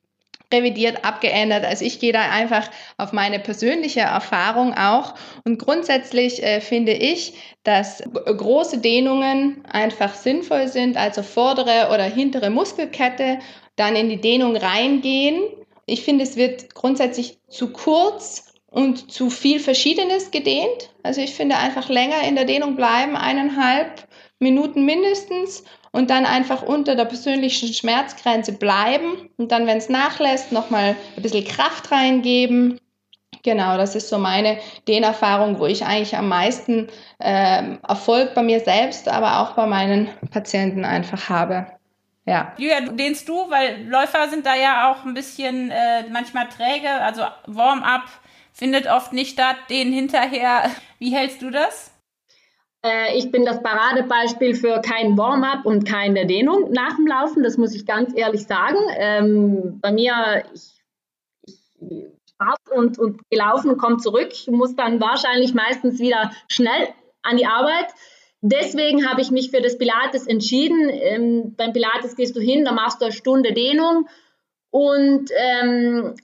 revidiert, 0.53 1.05
abgeändert. 1.05 1.65
Also 1.65 1.85
ich 1.85 1.99
gehe 2.01 2.13
da 2.13 2.31
einfach 2.31 2.71
auf 2.97 3.13
meine 3.13 3.41
persönliche 3.41 4.01
Erfahrung 4.01 4.75
auch. 4.75 5.15
Und 5.45 5.59
grundsätzlich 5.59 6.43
äh, 6.43 6.61
finde 6.61 6.93
ich, 6.93 7.35
dass 7.65 8.03
große 8.25 8.79
Dehnungen 8.79 9.65
einfach 9.67 10.15
sinnvoll 10.15 10.69
sind, 10.69 10.97
also 10.97 11.23
vordere 11.23 11.89
oder 11.93 12.05
hintere 12.05 12.51
Muskelkette, 12.51 13.39
dann 13.77 13.97
in 13.97 14.09
die 14.09 14.21
Dehnung 14.21 14.57
reingehen. 14.57 15.43
Ich 15.87 16.03
finde, 16.03 16.25
es 16.25 16.37
wird 16.37 16.75
grundsätzlich 16.75 17.39
zu 17.49 17.73
kurz 17.73 18.55
und 18.67 19.13
zu 19.13 19.31
viel 19.31 19.61
Verschiedenes 19.61 20.31
gedehnt. 20.31 20.91
Also 21.03 21.21
ich 21.21 21.35
finde 21.35 21.57
einfach 21.57 21.89
länger 21.89 22.23
in 22.27 22.35
der 22.35 22.45
Dehnung 22.45 22.75
bleiben, 22.75 23.17
eineinhalb 23.17 24.09
Minuten 24.41 24.85
mindestens 24.85 25.65
und 25.93 26.11
dann 26.11 26.27
einfach 26.27 26.63
unter 26.63 26.97
der 26.97 27.05
persönlichen 27.05 27.73
Schmerzgrenze 27.73 28.53
bleiben 28.53 29.31
und 29.37 29.53
dann, 29.53 29.67
wenn 29.67 29.79
es 29.79 29.89
nachlässt, 29.89 30.51
nochmal 30.51 30.97
ein 31.17 31.23
bisschen 31.23 31.45
Kraft 31.45 31.93
reingeben. 31.93 32.81
Genau, 33.45 33.77
das 33.77 33.95
ist 33.95 34.09
so 34.09 34.19
meine 34.19 34.59
Dehnerfahrung, 34.89 35.61
wo 35.61 35.67
ich 35.67 35.85
eigentlich 35.85 36.17
am 36.17 36.29
meisten 36.29 36.89
äh, 37.19 37.77
Erfolg 37.87 38.35
bei 38.35 38.43
mir 38.43 38.59
selbst, 38.61 39.07
aber 39.07 39.41
auch 39.41 39.55
bei 39.55 39.67
meinen 39.67 40.09
Patienten 40.31 40.85
einfach 40.85 41.29
habe. 41.29 41.67
Ja. 42.27 42.55
Julia, 42.57 42.81
dehnst 42.81 43.29
du, 43.29 43.51
weil 43.51 43.87
Läufer 43.87 44.29
sind 44.29 44.47
da 44.47 44.55
ja 44.55 44.91
auch 44.91 45.05
ein 45.05 45.15
bisschen 45.15 45.71
äh, 45.71 46.09
manchmal 46.11 46.49
träge, 46.49 46.89
also 46.89 47.23
Warm-up 47.47 48.05
findet 48.53 48.87
oft 48.87 49.13
nicht 49.13 49.33
statt, 49.33 49.57
den 49.69 49.93
hinterher. 49.93 50.71
Wie 50.99 51.15
hältst 51.15 51.43
du 51.43 51.51
das? 51.51 51.93
Äh, 52.83 53.19
ich 53.19 53.31
bin 53.31 53.45
das 53.45 53.63
Paradebeispiel 53.63 54.55
für 54.55 54.81
kein 54.81 55.19
Warm-up 55.19 55.67
und 55.67 55.87
keine 55.87 56.27
Dehnung 56.27 56.71
nach 56.71 56.97
dem 56.97 57.07
Laufen, 57.07 57.43
das 57.43 57.59
muss 57.59 57.75
ich 57.75 57.85
ganz 57.85 58.17
ehrlich 58.17 58.47
sagen. 58.47 58.79
Ähm, 58.97 59.81
bei 59.81 59.93
mir, 59.93 60.45
ich, 60.55 60.83
ich 61.47 62.05
und, 62.75 62.99
und 62.99 63.21
gelaufen 63.31 63.71
und 63.71 63.79
komme 63.79 63.99
zurück, 63.99 64.33
muss 64.49 64.75
dann 64.77 65.01
wahrscheinlich 65.01 65.55
meistens 65.55 65.99
wieder 65.99 66.31
schnell 66.49 66.89
an 67.23 67.37
die 67.37 67.47
Arbeit. 67.47 67.87
Deswegen 68.47 69.09
habe 69.09 69.23
ich 69.23 69.31
mich 69.31 69.51
für 69.51 69.63
das 69.63 69.79
Pilates 69.79 70.27
entschieden. 70.27 70.91
Ähm, 70.91 71.55
beim 71.57 71.73
Pilates 71.73 72.15
gehst 72.15 72.37
du 72.37 72.41
hin, 72.41 72.67
da 72.67 72.73
machst 72.73 73.01
du 73.01 73.07
eine 73.07 73.15
Stunde 73.15 73.55
Dehnung 73.55 74.07
und 74.71 75.31
ähm, 75.35 76.15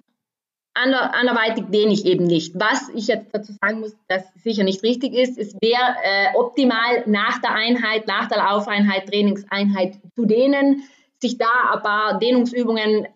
ander, 0.74 1.14
anderweitig 1.14 1.64
dehne 1.70 1.94
ich 1.94 2.04
eben 2.04 2.26
nicht. 2.26 2.52
Was 2.61 2.90
ich 2.90 3.06
jetzt 3.06 3.35
dazu 3.35 3.54
sagen 3.54 3.80
muss, 3.80 3.96
dass 4.06 4.22
sicher 4.35 4.64
nicht 4.64 4.83
richtig 4.83 5.14
ist, 5.14 5.38
es 5.38 5.54
wäre 5.62 5.96
äh, 6.04 6.37
optimal 6.37 7.04
nach 7.06 7.40
der 7.40 7.54
Einheit, 7.54 8.06
nach 8.06 8.28
der 8.28 8.37
Laufeinheit, 8.37 9.09
Trainingseinheit 9.09 9.94
zu 10.14 10.26
dehnen, 10.26 10.83
sich 11.22 11.38
da 11.38 11.72
ein 11.72 11.80
paar 11.80 12.18
Dehnungsübungen 12.18 13.09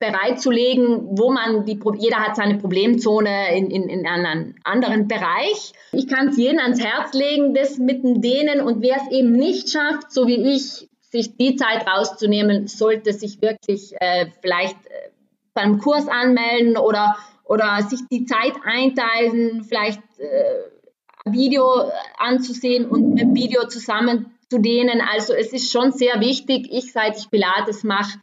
bereitzulegen, 0.00 1.18
wo 1.18 1.30
man 1.30 1.66
die, 1.66 1.78
jeder 1.98 2.16
hat 2.16 2.34
seine 2.34 2.56
Problemzone 2.56 3.54
in, 3.56 3.70
in, 3.70 3.88
in 3.88 4.06
einem 4.06 4.54
anderen 4.64 5.06
Bereich. 5.06 5.74
Ich 5.92 6.08
kann 6.08 6.28
es 6.28 6.38
jedem 6.38 6.58
ans 6.58 6.82
Herz 6.82 7.12
legen, 7.12 7.54
das 7.54 7.76
mit 7.76 8.02
dem 8.02 8.22
Dehnen 8.22 8.62
und 8.62 8.82
wer 8.82 8.96
es 8.96 9.12
eben 9.12 9.32
nicht 9.32 9.70
schafft, 9.70 10.10
so 10.10 10.26
wie 10.26 10.54
ich, 10.54 10.88
sich 11.02 11.36
die 11.36 11.56
Zeit 11.56 11.86
rauszunehmen, 11.86 12.66
sollte 12.66 13.12
sich 13.12 13.42
wirklich 13.42 13.92
äh, 14.00 14.26
vielleicht 14.40 14.76
äh, 14.86 15.10
beim 15.54 15.78
Kurs 15.78 16.08
anmelden 16.08 16.78
oder, 16.78 17.16
oder 17.44 17.82
sich 17.82 18.00
die 18.10 18.24
Zeit 18.24 18.54
einteilen, 18.64 19.64
vielleicht 19.64 20.00
äh, 20.18 21.30
Video 21.30 21.90
anzusehen 22.16 22.86
und 22.86 23.14
mit 23.14 23.34
Video 23.34 23.66
zusammen 23.66 24.32
zu 24.48 24.58
dehnen. 24.58 25.02
Also 25.12 25.34
es 25.34 25.52
ist 25.52 25.70
schon 25.70 25.92
sehr 25.92 26.20
wichtig. 26.20 26.68
Ich, 26.70 26.92
seit 26.92 27.18
ich 27.18 27.30
Pilates 27.30 27.84
mache, 27.84 28.18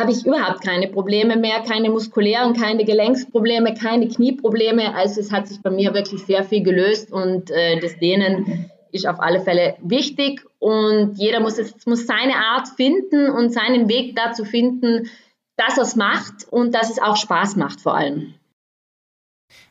habe 0.00 0.12
ich 0.12 0.26
überhaupt 0.26 0.62
keine 0.62 0.88
Probleme 0.88 1.36
mehr, 1.36 1.62
keine 1.62 1.90
muskulären, 1.90 2.54
keine 2.54 2.84
Gelenksprobleme, 2.84 3.74
keine 3.74 4.08
Knieprobleme. 4.08 4.94
Also 4.94 5.20
es 5.20 5.32
hat 5.32 5.48
sich 5.48 5.62
bei 5.62 5.70
mir 5.70 5.94
wirklich 5.94 6.24
sehr 6.24 6.44
viel 6.44 6.62
gelöst 6.62 7.12
und 7.12 7.50
äh, 7.50 7.80
das 7.80 7.98
Dehnen 7.98 8.70
ist 8.92 9.06
auf 9.06 9.20
alle 9.20 9.40
Fälle 9.40 9.76
wichtig 9.80 10.42
und 10.58 11.14
jeder 11.14 11.40
muss 11.40 11.58
es 11.58 11.86
muss 11.86 12.06
seine 12.06 12.36
Art 12.36 12.68
finden 12.68 13.30
und 13.30 13.52
seinen 13.52 13.88
Weg 13.88 14.16
dazu 14.16 14.44
finden, 14.44 15.10
dass 15.56 15.78
es 15.78 15.96
macht 15.96 16.46
und 16.50 16.74
dass 16.74 16.90
es 16.90 17.00
auch 17.00 17.16
Spaß 17.16 17.56
macht 17.56 17.80
vor 17.80 17.94
allem. 17.94 18.34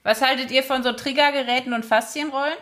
Was 0.03 0.21
haltet 0.21 0.51
ihr 0.51 0.63
von 0.63 0.83
so 0.83 0.91
Triggergeräten 0.91 1.73
und 1.73 1.85
Faszienrollen? 1.85 2.57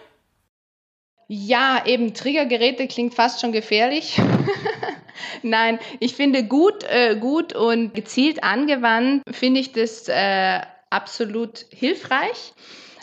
Ja, 1.35 1.81
eben 1.87 2.13
Triggergeräte 2.13 2.87
klingt 2.87 3.15
fast 3.15 3.41
schon 3.41 3.53
gefährlich. 3.53 4.21
Nein, 5.41 5.79
ich 5.99 6.13
finde 6.13 6.43
gut, 6.43 6.83
äh, 6.83 7.15
gut 7.15 7.53
und 7.55 7.95
gezielt 7.95 8.43
angewandt 8.43 9.23
finde 9.31 9.59
ich 9.59 9.71
das 9.71 10.07
äh, 10.09 10.61
absolut 10.91 11.65
hilfreich. 11.71 12.53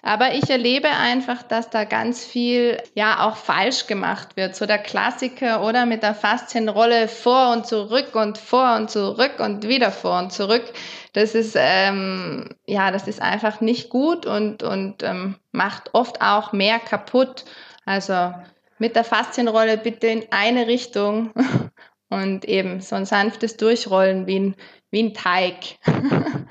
Aber 0.03 0.33
ich 0.33 0.49
erlebe 0.49 0.91
einfach, 0.91 1.43
dass 1.43 1.71
da 1.71 1.83
ganz 1.83 2.25
viel 2.25 2.81
ja 2.95 3.27
auch 3.27 3.35
falsch 3.35 3.89
gemacht 3.89 4.37
wird. 4.37 4.55
So 4.55 4.65
der 4.65 4.79
Klassiker 4.79 5.67
oder 5.67 5.85
mit 5.85 6.05
der 6.05 6.15
Faszienrolle 6.15 7.09
vor 7.09 7.51
und 7.51 7.67
zurück 7.67 8.15
und 8.15 8.39
vor 8.39 8.77
und 8.77 8.93
zurück 8.93 9.41
und 9.41 9.67
wieder 9.67 9.91
vor 9.91 10.19
und 10.19 10.33
zurück. 10.33 10.73
Das 11.15 11.35
ist 11.35 11.57
ähm, 11.59 12.51
ja, 12.65 12.93
das 12.93 13.09
ist 13.09 13.21
einfach 13.21 13.61
nicht 13.61 13.91
gut 13.91 14.25
und 14.25 14.63
und 14.63 15.03
ähm, 15.03 15.35
macht 15.51 15.95
oft 15.95 16.23
auch 16.23 16.53
mehr 16.53 16.79
kaputt. 16.79 17.45
Also 17.91 18.33
mit 18.79 18.95
der 18.95 19.03
Faszienrolle 19.03 19.77
bitte 19.77 20.07
in 20.07 20.25
eine 20.31 20.69
Richtung 20.69 21.33
und 22.09 22.45
eben 22.45 22.81
so 22.81 22.95
ein 22.95 23.05
sanftes 23.05 23.57
Durchrollen 23.57 24.29
wie 24.29 24.39
ein, 24.39 24.55
wie 24.93 25.03
ein 25.03 25.15
Teig. 25.15 25.57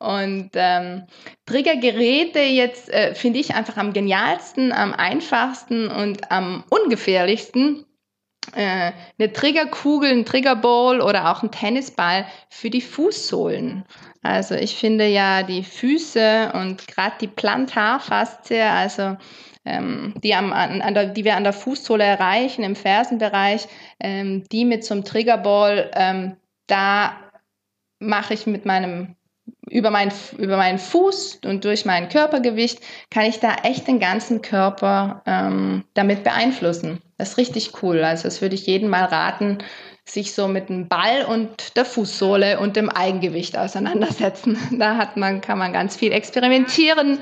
Und 0.00 0.52
ähm, 0.54 1.04
Triggergeräte 1.44 2.38
jetzt 2.40 2.88
äh, 2.88 3.14
finde 3.14 3.38
ich 3.38 3.54
einfach 3.54 3.76
am 3.76 3.92
genialsten, 3.92 4.72
am 4.72 4.94
einfachsten 4.94 5.88
und 5.88 6.30
am 6.30 6.64
ungefährlichsten. 6.70 7.84
Äh, 8.54 8.92
eine 9.18 9.32
Triggerkugel, 9.34 10.10
ein 10.10 10.24
Triggerball 10.24 11.02
oder 11.02 11.30
auch 11.30 11.42
ein 11.42 11.52
Tennisball 11.52 12.24
für 12.48 12.70
die 12.70 12.80
Fußsohlen. 12.80 13.84
Also 14.22 14.54
ich 14.54 14.74
finde 14.74 15.06
ja 15.06 15.42
die 15.42 15.62
Füße 15.62 16.52
und 16.54 16.88
gerade 16.88 17.16
die 17.20 17.28
Plantarfaszie, 17.28 18.62
also 18.62 19.18
ähm, 19.70 20.14
die, 20.22 20.34
am, 20.34 20.52
an, 20.52 20.82
an 20.82 20.94
der, 20.94 21.06
die 21.06 21.24
wir 21.24 21.36
an 21.36 21.44
der 21.44 21.52
Fußsohle 21.52 22.04
erreichen, 22.04 22.62
im 22.64 22.76
Fersenbereich, 22.76 23.68
ähm, 24.00 24.44
die 24.50 24.64
mit 24.64 24.90
einem 24.90 25.04
Triggerball, 25.04 25.90
ähm, 25.94 26.36
da 26.66 27.16
mache 27.98 28.34
ich 28.34 28.46
mit 28.46 28.66
meinem 28.66 29.16
über, 29.68 29.90
mein, 29.90 30.12
über 30.38 30.56
meinen 30.56 30.78
Fuß 30.78 31.40
und 31.44 31.64
durch 31.64 31.84
mein 31.84 32.08
Körpergewicht 32.08 32.80
kann 33.10 33.24
ich 33.24 33.40
da 33.40 33.54
echt 33.62 33.86
den 33.86 34.00
ganzen 34.00 34.42
Körper 34.42 35.22
ähm, 35.26 35.84
damit 35.94 36.24
beeinflussen. 36.24 37.00
Das 37.18 37.30
ist 37.30 37.38
richtig 37.38 37.82
cool. 37.82 38.02
Also 38.02 38.24
das 38.24 38.42
würde 38.42 38.54
ich 38.54 38.66
jedem 38.66 38.88
mal 38.88 39.04
raten, 39.04 39.58
sich 40.04 40.34
so 40.34 40.48
mit 40.48 40.68
dem 40.68 40.88
Ball 40.88 41.24
und 41.24 41.76
der 41.76 41.84
Fußsohle 41.84 42.58
und 42.58 42.76
dem 42.76 42.88
Eigengewicht 42.88 43.56
auseinandersetzen. 43.56 44.58
Da 44.78 44.96
hat 44.96 45.16
man, 45.16 45.40
kann 45.40 45.58
man 45.58 45.72
ganz 45.72 45.96
viel 45.96 46.12
experimentieren. 46.12 47.18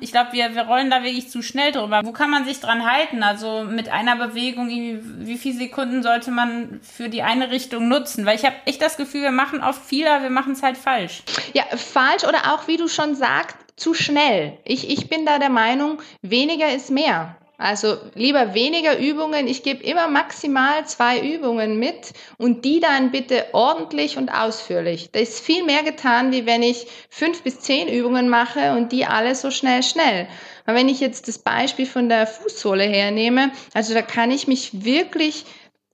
Ich 0.00 0.10
glaube, 0.10 0.32
wir, 0.32 0.54
wir 0.54 0.62
rollen 0.62 0.90
da 0.90 1.02
wirklich 1.02 1.30
zu 1.30 1.40
schnell 1.40 1.72
drüber. 1.72 2.02
Wo 2.04 2.12
kann 2.12 2.30
man 2.30 2.44
sich 2.44 2.60
dran 2.60 2.84
halten? 2.90 3.22
Also 3.22 3.64
mit 3.64 3.88
einer 3.88 4.16
Bewegung, 4.16 4.68
wie 4.68 5.38
viele 5.38 5.56
Sekunden 5.56 6.02
sollte 6.02 6.30
man 6.30 6.80
für 6.82 7.08
die 7.08 7.22
eine 7.22 7.50
Richtung 7.50 7.88
nutzen? 7.88 8.26
Weil 8.26 8.36
ich 8.36 8.44
habe 8.44 8.56
echt 8.66 8.82
das 8.82 8.96
Gefühl, 8.96 9.22
wir 9.22 9.30
machen 9.30 9.62
oft 9.62 9.84
viel, 9.84 10.06
aber 10.06 10.24
wir 10.24 10.30
machen 10.30 10.52
es 10.52 10.62
halt 10.62 10.76
falsch. 10.76 11.22
Ja, 11.52 11.64
falsch 11.76 12.24
oder 12.24 12.52
auch, 12.52 12.66
wie 12.66 12.76
du 12.76 12.88
schon 12.88 13.14
sagst, 13.14 13.56
zu 13.76 13.94
schnell. 13.94 14.58
Ich, 14.64 14.90
ich 14.90 15.08
bin 15.08 15.26
da 15.26 15.38
der 15.38 15.50
Meinung, 15.50 15.98
weniger 16.22 16.72
ist 16.72 16.90
mehr. 16.90 17.36
Also 17.56 17.98
lieber 18.14 18.54
weniger 18.54 18.98
Übungen. 18.98 19.46
Ich 19.46 19.62
gebe 19.62 19.84
immer 19.84 20.08
maximal 20.08 20.84
zwei 20.86 21.20
Übungen 21.20 21.78
mit 21.78 22.12
und 22.36 22.64
die 22.64 22.80
dann 22.80 23.12
bitte 23.12 23.46
ordentlich 23.52 24.16
und 24.16 24.28
ausführlich. 24.30 25.10
Da 25.12 25.20
ist 25.20 25.38
viel 25.38 25.62
mehr 25.62 25.84
getan, 25.84 26.32
wie 26.32 26.46
wenn 26.46 26.64
ich 26.64 26.88
fünf 27.08 27.42
bis 27.42 27.60
zehn 27.60 27.86
Übungen 27.88 28.28
mache 28.28 28.72
und 28.72 28.90
die 28.90 29.06
alle 29.06 29.36
so 29.36 29.52
schnell, 29.52 29.84
schnell. 29.84 30.26
Aber 30.66 30.76
wenn 30.76 30.88
ich 30.88 30.98
jetzt 30.98 31.28
das 31.28 31.38
Beispiel 31.38 31.86
von 31.86 32.08
der 32.08 32.26
Fußsohle 32.26 32.84
hernehme, 32.84 33.52
also 33.72 33.94
da 33.94 34.02
kann 34.02 34.32
ich 34.32 34.48
mich 34.48 34.84
wirklich 34.84 35.44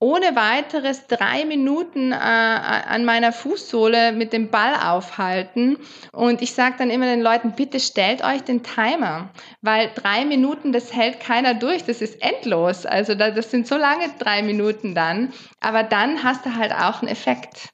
ohne 0.01 0.35
weiteres 0.35 1.07
drei 1.07 1.45
Minuten 1.45 2.13
äh, 2.13 2.17
an 2.17 3.05
meiner 3.05 3.33
Fußsohle 3.33 4.13
mit 4.13 4.33
dem 4.33 4.51
Ball 4.51 4.75
aufhalten. 4.75 5.77
Und 6.13 6.41
ich 6.41 6.55
sage 6.55 6.77
dann 6.79 6.91
immer 6.91 7.05
den 7.05 7.21
Leuten, 7.21 7.53
bitte 7.53 7.79
stellt 7.79 8.25
euch 8.25 8.43
den 8.43 8.63
Timer, 8.63 9.29
weil 9.61 9.91
drei 9.95 10.25
Minuten, 10.25 10.73
das 10.73 10.95
hält 10.95 11.21
keiner 11.21 11.53
durch, 11.55 11.85
das 11.85 12.01
ist 12.01 12.21
endlos. 12.23 12.87
Also 12.87 13.15
das 13.15 13.51
sind 13.51 13.67
so 13.67 13.77
lange 13.77 14.09
drei 14.19 14.43
Minuten 14.43 14.95
dann. 14.95 15.35
Aber 15.61 15.83
dann 15.83 16.25
hast 16.25 16.47
du 16.47 16.57
halt 16.57 16.73
auch 16.73 17.03
einen 17.03 17.11
Effekt. 17.11 17.69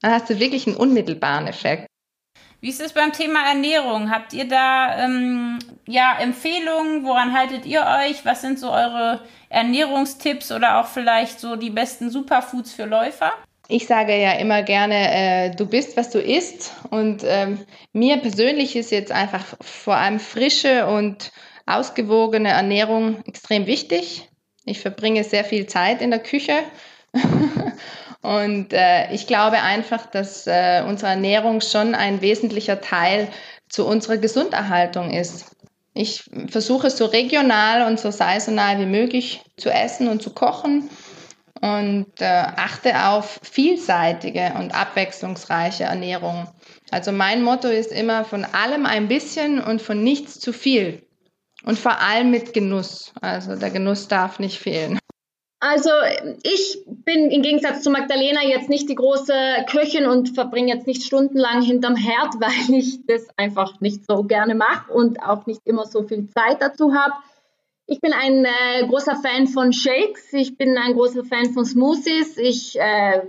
Dann 0.00 0.12
hast 0.12 0.30
du 0.30 0.38
wirklich 0.38 0.68
einen 0.68 0.76
unmittelbaren 0.76 1.48
Effekt. 1.48 1.88
Wie 2.62 2.68
ist 2.68 2.80
es 2.80 2.92
beim 2.92 3.12
Thema 3.12 3.44
Ernährung? 3.44 4.08
Habt 4.08 4.32
ihr 4.34 4.46
da 4.46 5.04
ähm, 5.04 5.58
ja 5.88 6.16
Empfehlungen? 6.20 7.04
Woran 7.04 7.36
haltet 7.36 7.66
ihr 7.66 7.80
euch? 7.80 8.24
Was 8.24 8.40
sind 8.40 8.60
so 8.60 8.70
eure 8.70 9.20
Ernährungstipps 9.52 10.50
oder 10.50 10.80
auch 10.80 10.86
vielleicht 10.86 11.38
so 11.38 11.56
die 11.56 11.70
besten 11.70 12.10
Superfoods 12.10 12.72
für 12.72 12.86
Läufer? 12.86 13.32
Ich 13.68 13.86
sage 13.86 14.16
ja 14.20 14.32
immer 14.32 14.62
gerne, 14.62 15.12
äh, 15.12 15.50
du 15.54 15.66
bist, 15.66 15.96
was 15.96 16.10
du 16.10 16.20
isst. 16.20 16.72
Und 16.90 17.22
ähm, 17.24 17.58
mir 17.92 18.16
persönlich 18.16 18.76
ist 18.76 18.90
jetzt 18.90 19.12
einfach 19.12 19.44
vor 19.60 19.96
allem 19.96 20.20
frische 20.20 20.86
und 20.86 21.32
ausgewogene 21.66 22.48
Ernährung 22.48 23.22
extrem 23.26 23.66
wichtig. 23.66 24.28
Ich 24.64 24.80
verbringe 24.80 25.22
sehr 25.22 25.44
viel 25.44 25.66
Zeit 25.66 26.02
in 26.02 26.10
der 26.10 26.20
Küche. 26.20 26.54
und 28.22 28.72
äh, 28.72 29.12
ich 29.12 29.26
glaube 29.26 29.62
einfach, 29.62 30.06
dass 30.06 30.46
äh, 30.46 30.82
unsere 30.86 31.12
Ernährung 31.12 31.60
schon 31.60 31.94
ein 31.94 32.20
wesentlicher 32.20 32.80
Teil 32.80 33.28
zu 33.68 33.86
unserer 33.86 34.16
Gesunderhaltung 34.16 35.10
ist. 35.10 35.56
Ich 35.94 36.24
versuche 36.48 36.90
so 36.90 37.04
regional 37.04 37.86
und 37.86 38.00
so 38.00 38.10
saisonal 38.10 38.78
wie 38.78 38.86
möglich 38.86 39.42
zu 39.56 39.70
essen 39.70 40.08
und 40.08 40.22
zu 40.22 40.30
kochen 40.30 40.88
und 41.60 42.20
äh, 42.20 42.24
achte 42.24 43.06
auf 43.08 43.38
vielseitige 43.42 44.54
und 44.58 44.74
abwechslungsreiche 44.74 45.84
Ernährung. 45.84 46.48
Also 46.90 47.12
mein 47.12 47.42
Motto 47.42 47.68
ist 47.68 47.92
immer 47.92 48.24
von 48.24 48.44
allem 48.44 48.84
ein 48.84 49.06
bisschen 49.06 49.62
und 49.62 49.80
von 49.80 50.02
nichts 50.02 50.40
zu 50.40 50.52
viel. 50.52 51.06
Und 51.64 51.78
vor 51.78 52.00
allem 52.00 52.30
mit 52.30 52.52
Genuss. 52.52 53.12
Also 53.20 53.54
der 53.54 53.70
Genuss 53.70 54.08
darf 54.08 54.40
nicht 54.40 54.58
fehlen. 54.58 54.98
Also 55.64 55.90
ich 56.42 56.82
bin 56.86 57.30
im 57.30 57.40
Gegensatz 57.40 57.82
zu 57.82 57.90
Magdalena 57.90 58.42
jetzt 58.42 58.68
nicht 58.68 58.88
die 58.88 58.96
große 58.96 59.32
Köchin 59.70 60.06
und 60.06 60.34
verbringe 60.34 60.74
jetzt 60.74 60.88
nicht 60.88 61.04
stundenlang 61.04 61.62
hinterm 61.62 61.94
Herd, 61.94 62.34
weil 62.40 62.76
ich 62.76 63.06
das 63.06 63.28
einfach 63.36 63.80
nicht 63.80 64.04
so 64.04 64.24
gerne 64.24 64.56
mache 64.56 64.92
und 64.92 65.22
auch 65.22 65.46
nicht 65.46 65.60
immer 65.64 65.86
so 65.86 66.02
viel 66.02 66.28
Zeit 66.30 66.60
dazu 66.60 66.94
habe. 66.94 67.14
Ich 67.86 68.00
bin 68.00 68.12
ein 68.12 68.44
äh, 68.44 68.88
großer 68.88 69.14
Fan 69.14 69.46
von 69.46 69.72
Shakes, 69.72 70.32
ich 70.32 70.56
bin 70.56 70.76
ein 70.76 70.94
großer 70.94 71.22
Fan 71.22 71.52
von 71.52 71.64
Smoothies. 71.64 72.38
Ich, 72.38 72.76
äh, 72.80 73.22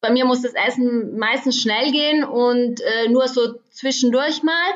bei 0.00 0.10
mir 0.10 0.24
muss 0.24 0.42
das 0.42 0.54
Essen 0.54 1.18
meistens 1.18 1.60
schnell 1.60 1.92
gehen 1.92 2.24
und 2.24 2.80
äh, 2.80 3.08
nur 3.10 3.28
so 3.28 3.60
zwischendurch 3.70 4.42
mal. 4.42 4.72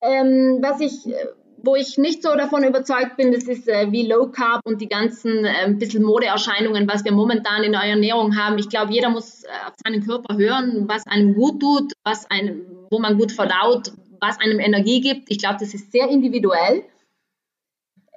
Ähm, 0.00 0.60
was 0.62 0.80
ich 0.80 1.06
äh, 1.08 1.26
wo 1.64 1.76
ich 1.76 1.98
nicht 1.98 2.22
so 2.22 2.34
davon 2.34 2.64
überzeugt 2.64 3.16
bin, 3.16 3.32
das 3.32 3.44
ist 3.44 3.68
äh, 3.68 3.90
wie 3.90 4.06
Low 4.06 4.28
Carb 4.28 4.60
und 4.64 4.80
die 4.80 4.88
ganzen 4.88 5.44
äh, 5.44 5.72
bisschen 5.72 6.02
Modeerscheinungen, 6.02 6.88
was 6.88 7.04
wir 7.04 7.12
momentan 7.12 7.64
in 7.64 7.72
der 7.72 7.82
Ernährung 7.82 8.36
haben. 8.36 8.58
Ich 8.58 8.68
glaube, 8.68 8.92
jeder 8.92 9.10
muss 9.10 9.44
äh, 9.44 9.48
auf 9.66 9.74
seinen 9.84 10.04
Körper 10.04 10.36
hören, 10.36 10.88
was 10.88 11.06
einem 11.06 11.34
gut 11.34 11.60
tut, 11.60 11.92
was 12.04 12.30
einem, 12.30 12.66
wo 12.90 12.98
man 12.98 13.18
gut 13.18 13.32
verdaut, 13.32 13.92
was 14.20 14.38
einem 14.40 14.60
Energie 14.60 15.00
gibt. 15.00 15.30
Ich 15.30 15.38
glaube, 15.38 15.56
das 15.60 15.74
ist 15.74 15.92
sehr 15.92 16.08
individuell. 16.08 16.84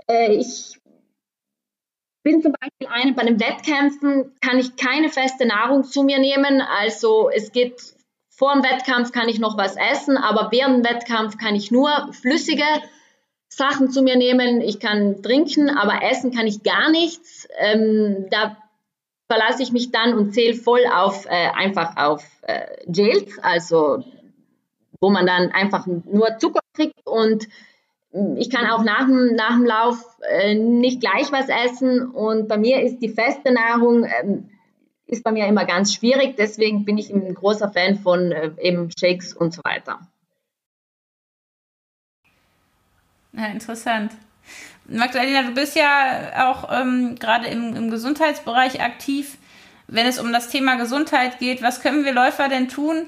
Äh, 0.07 0.35
ich 0.35 0.79
bin 2.23 2.41
zum 2.41 2.53
Beispiel 2.59 2.87
eine, 2.89 3.13
bei 3.13 3.23
den 3.23 3.39
Wettkämpfen 3.39 4.35
kann 4.41 4.59
ich 4.59 4.75
keine 4.75 5.09
feste 5.09 5.45
Nahrung 5.45 5.83
zu 5.83 6.03
mir 6.03 6.19
nehmen. 6.19 6.61
Also 6.61 7.29
es 7.29 7.51
geht 7.51 7.95
vor 8.29 8.53
dem 8.53 8.63
Wettkampf 8.63 9.11
kann 9.11 9.29
ich 9.29 9.39
noch 9.39 9.57
was 9.57 9.75
essen, 9.77 10.17
aber 10.17 10.51
während 10.51 10.85
dem 10.85 10.93
Wettkampf 10.93 11.37
kann 11.37 11.55
ich 11.55 11.71
nur 11.71 11.89
flüssige 12.13 12.65
Sachen 13.49 13.89
zu 13.89 14.01
mir 14.01 14.17
nehmen. 14.17 14.61
Ich 14.61 14.79
kann 14.79 15.21
trinken, 15.21 15.69
aber 15.69 16.03
essen 16.03 16.31
kann 16.31 16.47
ich 16.47 16.63
gar 16.63 16.91
nichts. 16.91 17.47
Ähm, 17.59 18.27
da 18.29 18.57
verlasse 19.27 19.63
ich 19.63 19.71
mich 19.71 19.91
dann 19.91 20.13
und 20.13 20.33
zähle 20.33 20.53
voll 20.53 20.85
auf 20.91 21.25
äh, 21.25 21.49
einfach 21.53 21.97
auf 21.97 22.23
äh, 22.43 22.65
Gels, 22.87 23.37
also 23.41 24.03
wo 24.99 25.09
man 25.09 25.25
dann 25.25 25.51
einfach 25.51 25.85
nur 25.85 26.37
Zucker 26.39 26.61
kriegt 26.73 27.05
und 27.05 27.47
ich 28.37 28.49
kann 28.49 28.67
auch 28.67 28.83
nach 28.83 29.05
dem, 29.05 29.35
nach 29.35 29.55
dem 29.55 29.65
Lauf 29.65 30.17
äh, 30.27 30.55
nicht 30.55 31.01
gleich 31.01 31.31
was 31.31 31.49
essen 31.49 32.09
und 32.09 32.47
bei 32.47 32.57
mir 32.57 32.81
ist 32.81 32.99
die 32.99 33.09
feste 33.09 33.51
Nahrung 33.51 34.05
ähm, 34.05 34.49
ist 35.05 35.23
bei 35.23 35.31
mir 35.31 35.47
immer 35.47 35.65
ganz 35.65 35.93
schwierig, 35.93 36.35
deswegen 36.37 36.83
bin 36.83 36.97
ich 36.97 37.09
ein 37.09 37.33
großer 37.33 37.69
Fan 37.69 37.95
von 37.97 38.31
äh, 38.31 38.51
eben 38.59 38.89
Shakes 38.97 39.33
und 39.33 39.53
so 39.53 39.61
weiter. 39.63 39.99
Ja, 43.37 43.45
interessant. 43.47 44.11
Magdalena, 44.87 45.43
du 45.43 45.53
bist 45.53 45.75
ja 45.75 46.49
auch 46.49 46.69
ähm, 46.71 47.15
gerade 47.19 47.47
im, 47.47 47.75
im 47.75 47.91
Gesundheitsbereich 47.91 48.81
aktiv. 48.81 49.37
Wenn 49.87 50.05
es 50.05 50.19
um 50.19 50.33
das 50.33 50.49
Thema 50.49 50.75
Gesundheit 50.75 51.39
geht, 51.39 51.61
was 51.61 51.81
können 51.81 52.03
wir 52.03 52.13
Läufer 52.13 52.49
denn 52.49 52.67
tun, 52.67 53.07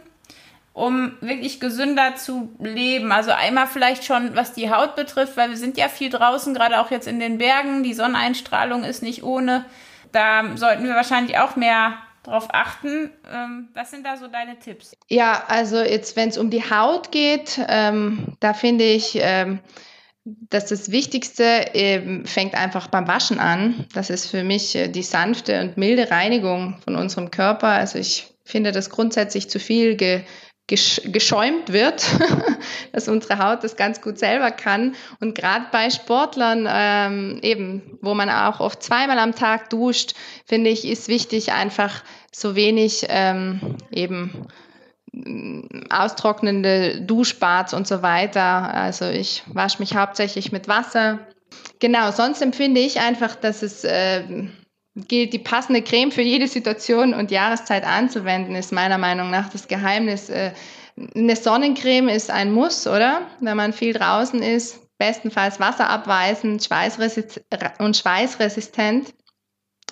um 0.73 1.13
wirklich 1.19 1.59
gesünder 1.59 2.15
zu 2.15 2.53
leben? 2.59 3.11
Also 3.11 3.31
einmal 3.31 3.67
vielleicht 3.67 4.05
schon, 4.05 4.35
was 4.35 4.53
die 4.53 4.69
Haut 4.69 4.95
betrifft, 4.95 5.35
weil 5.35 5.49
wir 5.49 5.57
sind 5.57 5.77
ja 5.77 5.89
viel 5.89 6.09
draußen, 6.09 6.53
gerade 6.53 6.79
auch 6.79 6.91
jetzt 6.91 7.07
in 7.07 7.19
den 7.19 7.37
Bergen. 7.37 7.83
Die 7.83 7.93
Sonneneinstrahlung 7.93 8.83
ist 8.83 9.01
nicht 9.01 9.23
ohne. 9.23 9.65
Da 10.11 10.55
sollten 10.55 10.83
wir 10.83 10.95
wahrscheinlich 10.95 11.37
auch 11.37 11.55
mehr 11.55 11.97
darauf 12.23 12.47
achten. 12.51 13.09
Ähm, 13.31 13.69
was 13.73 13.91
sind 13.91 14.05
da 14.05 14.17
so 14.17 14.27
deine 14.27 14.59
Tipps? 14.59 14.95
Ja, 15.07 15.43
also 15.47 15.77
jetzt, 15.77 16.15
wenn 16.15 16.29
es 16.29 16.37
um 16.37 16.49
die 16.49 16.69
Haut 16.69 17.11
geht, 17.11 17.59
ähm, 17.67 18.37
da 18.39 18.53
finde 18.53 18.85
ich, 18.85 19.17
ähm, 19.21 19.59
dass 20.25 20.65
das 20.67 20.91
Wichtigste 20.91 21.43
ähm, 21.73 22.25
fängt 22.25 22.53
einfach 22.53 22.87
beim 22.87 23.07
Waschen 23.07 23.39
an. 23.39 23.85
Das 23.93 24.09
ist 24.09 24.27
für 24.27 24.43
mich 24.43 24.75
äh, 24.75 24.87
die 24.87 25.03
sanfte 25.03 25.61
und 25.61 25.77
milde 25.77 26.11
Reinigung 26.11 26.79
von 26.83 26.95
unserem 26.95 27.31
Körper. 27.31 27.67
Also 27.67 27.97
ich 27.99 28.27
finde, 28.43 28.71
dass 28.71 28.89
grundsätzlich 28.89 29.49
zu 29.49 29.59
viel 29.59 29.95
ge, 29.95 30.21
gesch, 30.67 31.01
geschäumt 31.05 31.71
wird, 31.71 32.05
dass 32.91 33.07
unsere 33.07 33.39
Haut 33.39 33.63
das 33.63 33.75
ganz 33.75 34.01
gut 34.01 34.17
selber 34.17 34.51
kann. 34.51 34.95
Und 35.19 35.35
gerade 35.35 35.65
bei 35.71 35.89
Sportlern, 35.89 36.67
ähm, 36.69 37.39
eben, 37.41 37.97
wo 38.01 38.13
man 38.13 38.29
auch 38.29 38.59
oft 38.59 38.83
zweimal 38.83 39.19
am 39.19 39.35
Tag 39.35 39.69
duscht, 39.69 40.13
finde 40.45 40.69
ich, 40.69 40.85
ist 40.85 41.07
wichtig, 41.07 41.53
einfach 41.53 42.03
so 42.31 42.55
wenig 42.55 43.05
ähm, 43.09 43.77
eben 43.91 44.47
austrocknende 45.89 47.01
Duschbads 47.01 47.73
und 47.73 47.87
so 47.87 48.01
weiter. 48.01 48.73
Also 48.73 49.05
ich 49.05 49.43
wasche 49.47 49.79
mich 49.79 49.95
hauptsächlich 49.95 50.51
mit 50.51 50.67
Wasser. 50.67 51.19
Genau, 51.79 52.11
sonst 52.11 52.41
empfinde 52.41 52.81
ich 52.81 52.99
einfach, 52.99 53.35
dass 53.35 53.63
es 53.63 53.83
äh, 53.83 54.23
gilt, 54.95 55.33
die 55.33 55.39
passende 55.39 55.81
Creme 55.81 56.11
für 56.11 56.21
jede 56.21 56.47
Situation 56.47 57.13
und 57.13 57.31
Jahreszeit 57.31 57.85
anzuwenden, 57.85 58.55
ist 58.55 58.71
meiner 58.71 58.97
Meinung 58.97 59.29
nach 59.29 59.49
das 59.49 59.67
Geheimnis. 59.67 60.29
Äh, 60.29 60.51
eine 61.15 61.35
Sonnencreme 61.35 62.09
ist 62.09 62.29
ein 62.29 62.51
Muss, 62.51 62.85
oder? 62.85 63.21
Wenn 63.39 63.57
man 63.57 63.73
viel 63.73 63.93
draußen 63.93 64.41
ist, 64.41 64.79
bestenfalls 64.97 65.59
wasserabweisend 65.59 66.67
und 67.79 67.97
schweißresistent. 67.97 69.13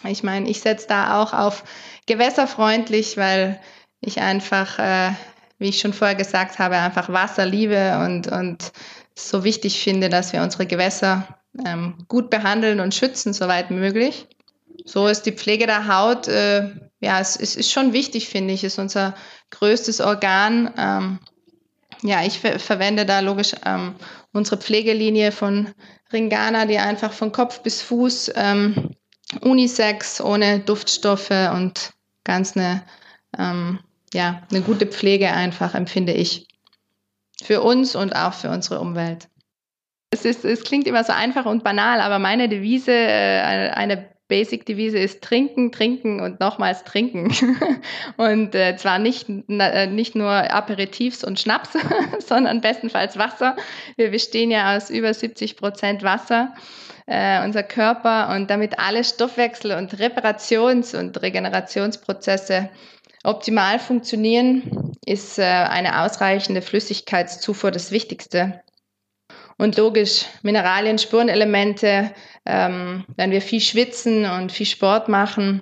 Ich 0.03 0.23
meine, 0.23 0.49
ich 0.49 0.59
setze 0.59 0.87
da 0.87 1.21
auch 1.21 1.33
auf 1.33 1.63
gewässerfreundlich, 2.05 3.17
weil 3.17 3.59
ich 4.01 4.19
einfach, 4.21 4.79
äh, 4.79 5.11
wie 5.59 5.69
ich 5.69 5.79
schon 5.79 5.93
vorher 5.93 6.15
gesagt 6.15 6.59
habe, 6.59 6.77
einfach 6.77 7.09
Wasser 7.09 7.45
liebe 7.45 7.99
und, 8.05 8.27
und 8.27 8.71
so 9.15 9.43
wichtig 9.43 9.81
finde, 9.81 10.09
dass 10.09 10.33
wir 10.33 10.41
unsere 10.41 10.67
Gewässer 10.67 11.27
ähm, 11.65 12.05
gut 12.07 12.29
behandeln 12.29 12.79
und 12.79 12.93
schützen, 12.93 13.33
soweit 13.33 13.71
möglich. 13.71 14.27
So 14.85 15.07
ist 15.07 15.23
die 15.23 15.31
Pflege 15.31 15.65
der 15.65 15.87
Haut, 15.87 16.27
äh, 16.27 16.69
ja, 16.99 17.19
es, 17.19 17.35
es, 17.35 17.55
ist 17.55 17.71
schon 17.71 17.93
wichtig, 17.93 18.29
finde 18.29 18.53
ich, 18.53 18.63
ist 18.63 18.79
unser 18.79 19.15
größtes 19.51 20.01
Organ. 20.01 20.73
Ähm, 20.77 21.19
ja, 22.03 22.23
ich 22.23 22.39
ver 22.39 22.59
verwende 22.59 23.05
da 23.05 23.19
logisch 23.19 23.53
ähm, 23.65 23.95
unsere 24.33 24.57
Pflegelinie 24.57 25.31
von 25.31 25.73
Ringana, 26.11 26.65
die 26.65 26.77
einfach 26.77 27.11
von 27.11 27.31
Kopf 27.31 27.61
bis 27.61 27.81
Fuß 27.81 28.31
ähm, 28.35 28.95
Unisex, 29.41 30.21
ohne 30.21 30.59
Duftstoffe 30.59 31.31
und 31.53 31.91
ganz 32.23 32.55
eine 32.55 32.83
ähm, 33.37 33.79
ja, 34.13 34.41
eine 34.49 34.61
gute 34.61 34.87
Pflege 34.87 35.31
einfach, 35.31 35.75
empfinde 35.75 36.13
ich. 36.13 36.47
Für 37.43 37.61
uns 37.61 37.95
und 37.95 38.15
auch 38.15 38.33
für 38.33 38.49
unsere 38.49 38.79
Umwelt. 38.79 39.27
Es, 40.09 40.25
ist, 40.25 40.43
es 40.43 40.63
klingt 40.63 40.87
immer 40.87 41.03
so 41.03 41.13
einfach 41.13 41.45
und 41.45 41.63
banal, 41.63 42.01
aber 42.01 42.17
meine 42.17 42.49
Devise, 42.49 42.91
äh, 42.91 43.69
eine 43.71 44.09
Basic-Devise 44.27 44.97
ist 44.97 45.21
trinken, 45.21 45.71
trinken 45.71 46.19
und 46.19 46.39
nochmals 46.39 46.83
trinken. 46.83 47.31
und 48.17 48.55
äh, 48.55 48.75
zwar 48.75 48.99
nicht, 48.99 49.27
äh, 49.29 49.87
nicht 49.87 50.15
nur 50.15 50.29
Aperitifs 50.29 51.23
und 51.23 51.39
Schnaps, 51.39 51.69
sondern 52.19 52.61
bestenfalls 52.61 53.17
Wasser. 53.17 53.55
Wir 53.95 54.11
bestehen 54.11 54.51
ja 54.51 54.75
aus 54.75 54.89
über 54.89 55.13
70 55.13 55.55
Prozent 55.55 56.03
Wasser, 56.03 56.53
äh, 57.05 57.43
unser 57.43 57.63
Körper. 57.63 58.35
Und 58.35 58.49
damit 58.49 58.79
alle 58.79 59.03
Stoffwechsel- 59.03 59.77
und 59.77 59.97
Reparations- 59.99 60.97
und 60.97 61.21
Regenerationsprozesse 61.21 62.69
optimal 63.27 63.79
funktionieren, 63.79 64.93
ist 65.05 65.37
äh, 65.37 65.43
eine 65.43 66.01
ausreichende 66.01 66.61
Flüssigkeitszufuhr 66.61 67.71
das 67.71 67.91
Wichtigste. 67.91 68.61
Und 69.57 69.77
logisch, 69.77 70.25
Mineralien, 70.43 70.97
Spurenelemente, 70.97 72.11
ähm, 72.45 73.05
wenn 73.15 73.31
wir 73.31 73.41
viel 73.41 73.61
schwitzen 73.61 74.25
und 74.25 74.51
viel 74.51 74.65
Sport 74.65 75.09
machen, 75.09 75.61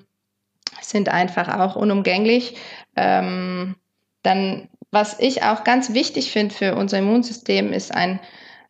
sind 0.81 1.09
einfach 1.09 1.59
auch 1.59 1.75
unumgänglich. 1.75 2.55
Ähm, 2.95 3.75
dann 4.21 4.69
was 4.95 5.19
ich 5.19 5.43
auch 5.43 5.65
ganz 5.65 5.93
wichtig 5.93 6.31
finde 6.31 6.55
für 6.55 6.75
unser 6.75 6.99
Immunsystem, 6.99 7.73
ist 7.73 7.93
ein 7.93 8.21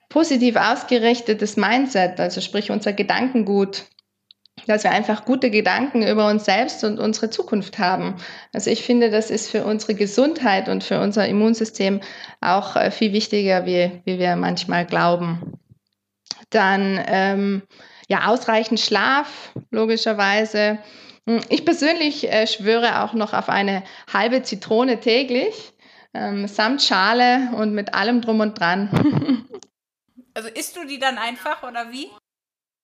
positiv 0.09 0.55
ausgerichtetes 0.55 1.55
Mindset, 1.55 2.19
also 2.19 2.41
sprich 2.41 2.71
unser 2.71 2.93
Gedankengut, 2.93 3.85
dass 4.67 4.83
wir 4.83 4.91
einfach 4.91 5.25
gute 5.25 5.51
Gedanken 5.51 6.07
über 6.07 6.29
uns 6.29 6.45
selbst 6.45 6.83
und 6.83 6.99
unsere 6.99 7.29
Zukunft 7.29 7.77
haben. 7.77 8.15
Also 8.53 8.69
ich 8.69 8.83
finde, 8.83 9.11
das 9.11 9.29
ist 9.29 9.49
für 9.49 9.65
unsere 9.65 9.95
Gesundheit 9.95 10.69
und 10.69 10.83
für 10.83 10.99
unser 10.99 11.27
Immunsystem 11.27 12.01
auch 12.41 12.75
äh, 12.75 12.89
viel 12.89 13.13
wichtiger, 13.13 13.65
wie, 13.65 14.01
wie 14.05 14.17
wir 14.17 14.35
manchmal 14.35 14.85
glauben. 14.85 15.59
Dann 16.49 17.03
ähm, 17.07 17.63
ja 18.07 18.27
ausreichend 18.27 18.79
Schlaf, 18.79 19.51
logischerweise. 19.71 20.79
Hm, 21.27 21.41
ich 21.49 21.65
persönlich 21.65 22.31
äh, 22.31 22.47
schwöre 22.47 23.03
auch 23.03 23.13
noch 23.13 23.33
auf 23.33 23.49
eine 23.49 23.83
halbe 24.11 24.41
Zitrone 24.41 24.99
täglich, 24.99 25.73
ähm, 26.13 26.47
samt 26.47 26.81
Schale 26.81 27.49
und 27.55 27.73
mit 27.73 27.93
allem 27.93 28.21
drum 28.21 28.39
und 28.39 28.59
dran. 28.59 29.45
also 30.33 30.49
isst 30.49 30.75
du 30.77 30.85
die 30.85 30.99
dann 30.99 31.17
einfach 31.17 31.61
oder 31.63 31.91
wie? 31.91 32.09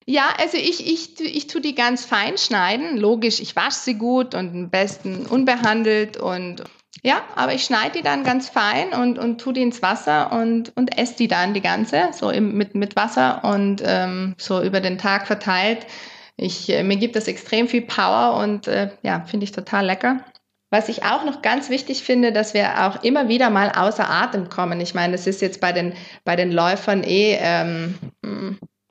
Ja, 0.05 0.29
also 0.39 0.57
ich, 0.57 0.85
ich, 0.87 1.19
ich 1.19 1.47
tue 1.47 1.61
die 1.61 1.75
ganz 1.75 2.05
fein 2.05 2.37
schneiden. 2.37 2.97
Logisch, 2.97 3.39
ich 3.39 3.55
wasche 3.55 3.79
sie 3.79 3.95
gut 3.95 4.33
und 4.33 4.53
am 4.53 4.69
besten 4.69 5.25
unbehandelt 5.25 6.17
und 6.17 6.63
ja, 7.03 7.23
aber 7.35 7.53
ich 7.53 7.63
schneide 7.63 7.97
die 7.97 8.03
dann 8.03 8.23
ganz 8.23 8.49
fein 8.49 8.93
und, 8.93 9.17
und 9.17 9.39
tue 9.39 9.53
die 9.53 9.61
ins 9.61 9.81
Wasser 9.81 10.31
und, 10.31 10.75
und 10.75 10.97
esse 10.97 11.15
die 11.15 11.27
dann 11.27 11.53
die 11.53 11.61
ganze, 11.61 12.09
so 12.11 12.29
im, 12.29 12.55
mit, 12.57 12.75
mit 12.75 12.95
Wasser 12.95 13.43
und 13.43 13.81
ähm, 13.83 14.35
so 14.37 14.61
über 14.61 14.81
den 14.81 14.97
Tag 14.97 15.25
verteilt. 15.25 15.87
Ich, 16.37 16.69
äh, 16.69 16.83
mir 16.83 16.97
gibt 16.97 17.15
das 17.15 17.27
extrem 17.27 17.67
viel 17.67 17.81
Power 17.81 18.37
und 18.43 18.67
äh, 18.67 18.91
ja, 19.01 19.21
finde 19.25 19.45
ich 19.45 19.51
total 19.51 19.85
lecker. 19.85 20.23
Was 20.69 20.89
ich 20.89 21.03
auch 21.03 21.25
noch 21.25 21.41
ganz 21.41 21.69
wichtig 21.69 22.03
finde, 22.03 22.31
dass 22.31 22.53
wir 22.53 22.85
auch 22.85 23.03
immer 23.03 23.27
wieder 23.27 23.49
mal 23.49 23.71
außer 23.71 24.09
Atem 24.09 24.49
kommen. 24.49 24.79
Ich 24.79 24.93
meine, 24.93 25.13
das 25.13 25.27
ist 25.27 25.41
jetzt 25.41 25.59
bei 25.59 25.73
den, 25.73 25.93
bei 26.23 26.35
den 26.35 26.51
Läufern 26.51 27.03
eh 27.03 27.37
ähm, 27.41 27.95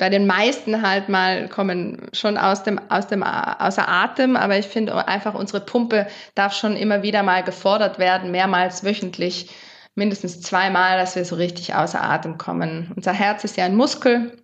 bei 0.01 0.09
den 0.09 0.27
meisten 0.27 0.81
halt 0.81 1.11
mal 1.11 1.47
kommen 1.51 2.09
schon 2.15 2.39
aus 2.39 2.63
dem, 2.63 2.81
aus 2.91 3.07
dem, 3.07 3.23
außer 3.23 3.87
Atem, 3.87 4.35
aber 4.35 4.59
ich 4.59 4.65
finde 4.65 5.07
einfach 5.07 5.35
unsere 5.35 5.61
Pumpe 5.61 6.07
darf 6.35 6.55
schon 6.55 6.75
immer 6.75 7.03
wieder 7.03 7.23
mal 7.23 7.45
gefordert 7.45 7.99
werden, 7.99 8.31
mehrmals 8.31 8.83
wöchentlich, 8.83 9.51
mindestens 9.95 10.41
zweimal, 10.41 10.97
dass 10.97 11.17
wir 11.17 11.25
so 11.27 11.37
richtig 11.37 11.75
außer 11.75 12.03
Atem 12.03 12.39
kommen. 12.39 12.91
Unser 12.97 13.13
Herz 13.13 13.45
ist 13.45 13.59
ja 13.59 13.67
ein 13.67 13.77
Muskel 13.77 14.43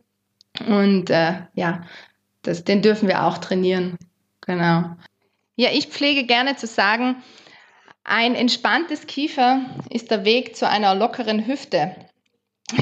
und 0.69 1.09
äh, 1.09 1.37
ja, 1.55 1.85
das, 2.43 2.63
den 2.63 2.83
dürfen 2.83 3.09
wir 3.09 3.25
auch 3.25 3.39
trainieren. 3.39 3.97
Genau. 4.43 4.91
Ja, 5.57 5.71
ich 5.73 5.87
pflege 5.87 6.25
gerne 6.25 6.57
zu 6.57 6.67
sagen, 6.67 7.17
ein 8.05 8.35
entspanntes 8.35 9.07
Kiefer 9.07 9.63
ist 9.89 10.11
der 10.11 10.27
Weg 10.27 10.55
zu 10.55 10.69
einer 10.69 10.95
lockeren 10.95 11.47
Hüfte. 11.47 11.97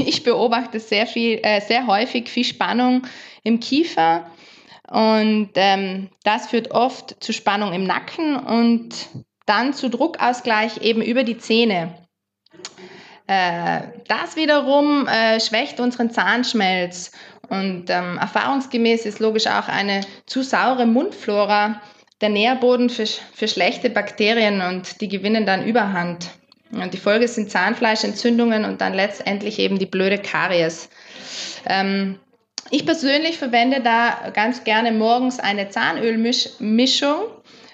Ich 0.07 0.23
beobachte 0.23 0.81
sehr 0.81 1.07
viel, 1.07 1.41
äh, 1.43 1.61
sehr 1.61 1.87
häufig 1.87 2.31
viel 2.31 2.45
Spannung 2.45 3.03
im 3.43 3.61
Kiefer 3.61 4.31
und 4.91 5.51
ähm, 5.55 6.09
das 6.23 6.49
führt 6.49 6.71
oft 6.71 7.23
zu 7.23 7.33
Spannung 7.33 7.73
im 7.73 7.85
Nacken 7.85 8.37
und 8.37 8.95
dann 9.47 9.75
zu 9.75 9.91
Druckausgleich 9.91 10.79
eben 10.83 11.03
über 11.03 11.23
die 11.23 11.37
Zähne. 11.37 11.95
Äh, 13.27 13.81
das 14.09 14.37
wiederum 14.37 15.07
äh, 15.07 15.41
schwächt 15.41 15.81
unseren 15.81 16.11
Zahnschmelz 16.11 17.13
und 17.49 17.89
ähm, 17.89 18.19
erfahrungsgemäß 18.19 19.07
ist 19.07 19.19
logisch 19.19 19.47
auch 19.47 19.69
eine 19.69 20.03
zu 20.27 20.43
saure 20.43 20.87
Mundflora 20.87 21.81
der 22.21 22.29
Nährboden 22.29 22.91
für, 22.91 23.07
für 23.07 23.49
schlechte 23.49 23.91
Bakterien 23.91 24.63
und 24.63 25.01
die 25.01 25.09
gewinnen 25.09 25.47
dann 25.47 25.65
Überhand. 25.65 26.31
Und 26.81 26.95
die 26.95 26.99
Folge 26.99 27.29
sind 27.29 27.51
Zahnfleischentzündungen 27.51 28.65
und 28.65 28.81
dann 28.81 28.95
letztendlich 28.95 29.59
eben 29.59 29.79
die 29.79 29.87
blöde 29.87 30.19
Karies. 30.19 30.89
Ähm, 31.67 32.19
ich 32.71 32.87
persönlich 32.87 33.39
verwende 33.39 33.81
da 33.81 34.31
ganz 34.33 34.65
gerne 34.65 34.93
morgens 34.93 35.39
eine 35.39 35.69
Zahnölmischung 35.69 37.25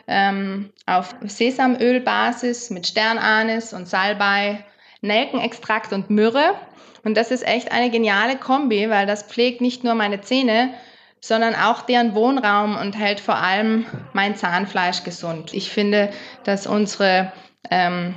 ähm, 0.08 0.72
auf 0.86 1.14
Sesamölbasis 1.22 2.70
mit 2.70 2.86
Sternanis 2.86 3.72
und 3.72 3.88
Salbei, 3.88 4.64
Nelkenextrakt 5.00 5.92
und 5.92 6.10
Myrrhe. 6.10 6.54
Und 7.04 7.16
das 7.16 7.30
ist 7.30 7.46
echt 7.46 7.72
eine 7.72 7.90
geniale 7.90 8.36
Kombi, 8.36 8.90
weil 8.90 9.06
das 9.06 9.22
pflegt 9.22 9.60
nicht 9.60 9.84
nur 9.84 9.94
meine 9.94 10.20
Zähne, 10.20 10.74
sondern 11.20 11.54
auch 11.54 11.82
deren 11.82 12.14
Wohnraum 12.14 12.76
und 12.76 12.98
hält 12.98 13.20
vor 13.20 13.36
allem 13.36 13.86
mein 14.12 14.36
Zahnfleisch 14.36 15.04
gesund. 15.04 15.54
Ich 15.54 15.70
finde, 15.70 16.10
dass 16.44 16.66
unsere 16.66 17.32
ähm, 17.70 18.16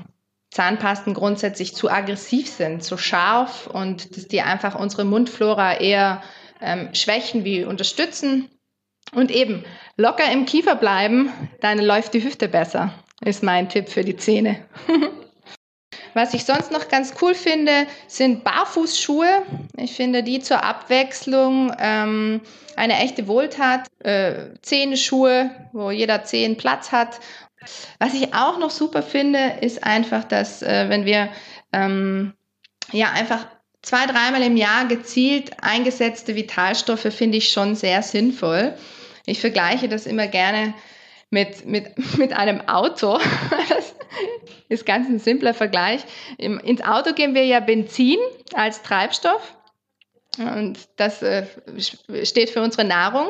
Zahnpasten 0.54 1.16
grundsätzlich 1.16 1.76
zu 1.76 1.90
aggressiv 1.90 2.48
sind, 2.48 2.84
zu 2.84 2.96
scharf 2.96 3.66
und 3.66 4.16
dass 4.16 4.28
die 4.28 4.42
einfach 4.42 4.80
unsere 4.80 5.04
Mundflora 5.04 5.80
eher 5.80 6.22
ähm, 6.62 6.94
schwächen 6.94 7.44
wie 7.44 7.66
unterstützen. 7.66 8.50
Und 9.16 9.32
eben 9.32 9.66
locker 9.98 10.32
im 10.32 10.46
Kiefer 10.46 10.76
bleiben, 10.76 11.32
dann 11.60 11.80
läuft 11.80 12.14
die 12.14 12.24
Hüfte 12.24 12.48
besser, 12.48 12.94
ist 13.22 13.42
mein 13.42 13.68
Tipp 13.68 13.90
für 13.90 14.04
die 14.04 14.16
Zähne. 14.16 14.60
Was 16.14 16.36
ich 16.36 16.46
sonst 16.46 16.72
noch 16.72 16.88
ganz 16.88 17.16
cool 17.22 17.34
finde, 17.34 17.88
sind 18.08 18.44
Barfußschuhe. 18.44 19.42
Ich 19.78 19.94
finde 19.96 20.22
die 20.22 20.40
zur 20.40 20.64
Abwechslung 20.64 21.74
ähm, 21.80 22.42
eine 22.76 23.00
echte 23.00 23.28
Wohltat. 23.28 23.88
Äh, 24.00 24.54
Zehenschuhe, 24.62 25.50
wo 25.72 25.90
jeder 25.90 26.24
Zehen 26.24 26.58
Platz 26.58 26.92
hat 26.92 27.20
was 28.00 28.14
ich 28.14 28.34
auch 28.34 28.58
noch 28.58 28.72
super 28.72 29.04
finde, 29.04 29.58
ist 29.62 29.84
einfach, 29.84 30.24
dass 30.24 30.62
äh, 30.62 30.90
wenn 30.90 31.06
wir 31.06 31.30
ähm, 31.72 32.34
ja 32.92 33.12
einfach 33.12 33.46
zwei, 33.82 34.06
dreimal 34.06 34.42
im 34.42 34.58
Jahr 34.58 34.86
gezielt 34.88 35.52
eingesetzte 35.62 36.36
Vitalstoffe 36.36 37.14
finde 37.14 37.38
ich 37.38 37.52
schon 37.52 37.76
sehr 37.76 38.02
sinnvoll. 38.02 38.76
Ich 39.26 39.40
vergleiche 39.40 39.88
das 39.88 40.06
immer 40.06 40.28
gerne 40.28 40.74
mit, 41.30 41.66
mit, 41.66 41.92
mit 42.18 42.34
einem 42.34 42.62
Auto. 42.68 43.20
Das 44.70 44.80
ist 44.80 44.86
ganz 44.86 45.08
ein 45.08 45.20
simpler 45.20 45.54
Vergleich. 45.54 46.02
Ins 46.38 46.82
Auto 46.82 47.14
geben 47.14 47.36
wir 47.36 47.46
ja 47.46 47.60
Benzin 47.60 48.18
als 48.54 48.82
Treibstoff. 48.82 49.56
Und 50.38 50.80
das 50.96 51.22
äh, 51.22 51.46
steht 52.24 52.50
für 52.50 52.62
unsere 52.62 52.86
Nahrung. 52.86 53.28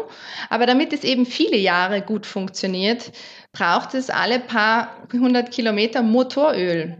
Aber 0.49 0.65
damit 0.65 0.93
es 0.93 1.03
eben 1.03 1.25
viele 1.25 1.57
Jahre 1.57 2.01
gut 2.01 2.25
funktioniert, 2.25 3.11
braucht 3.51 3.93
es 3.93 4.09
alle 4.09 4.39
paar 4.39 4.95
hundert 5.11 5.51
Kilometer 5.51 6.01
Motoröl. 6.01 6.97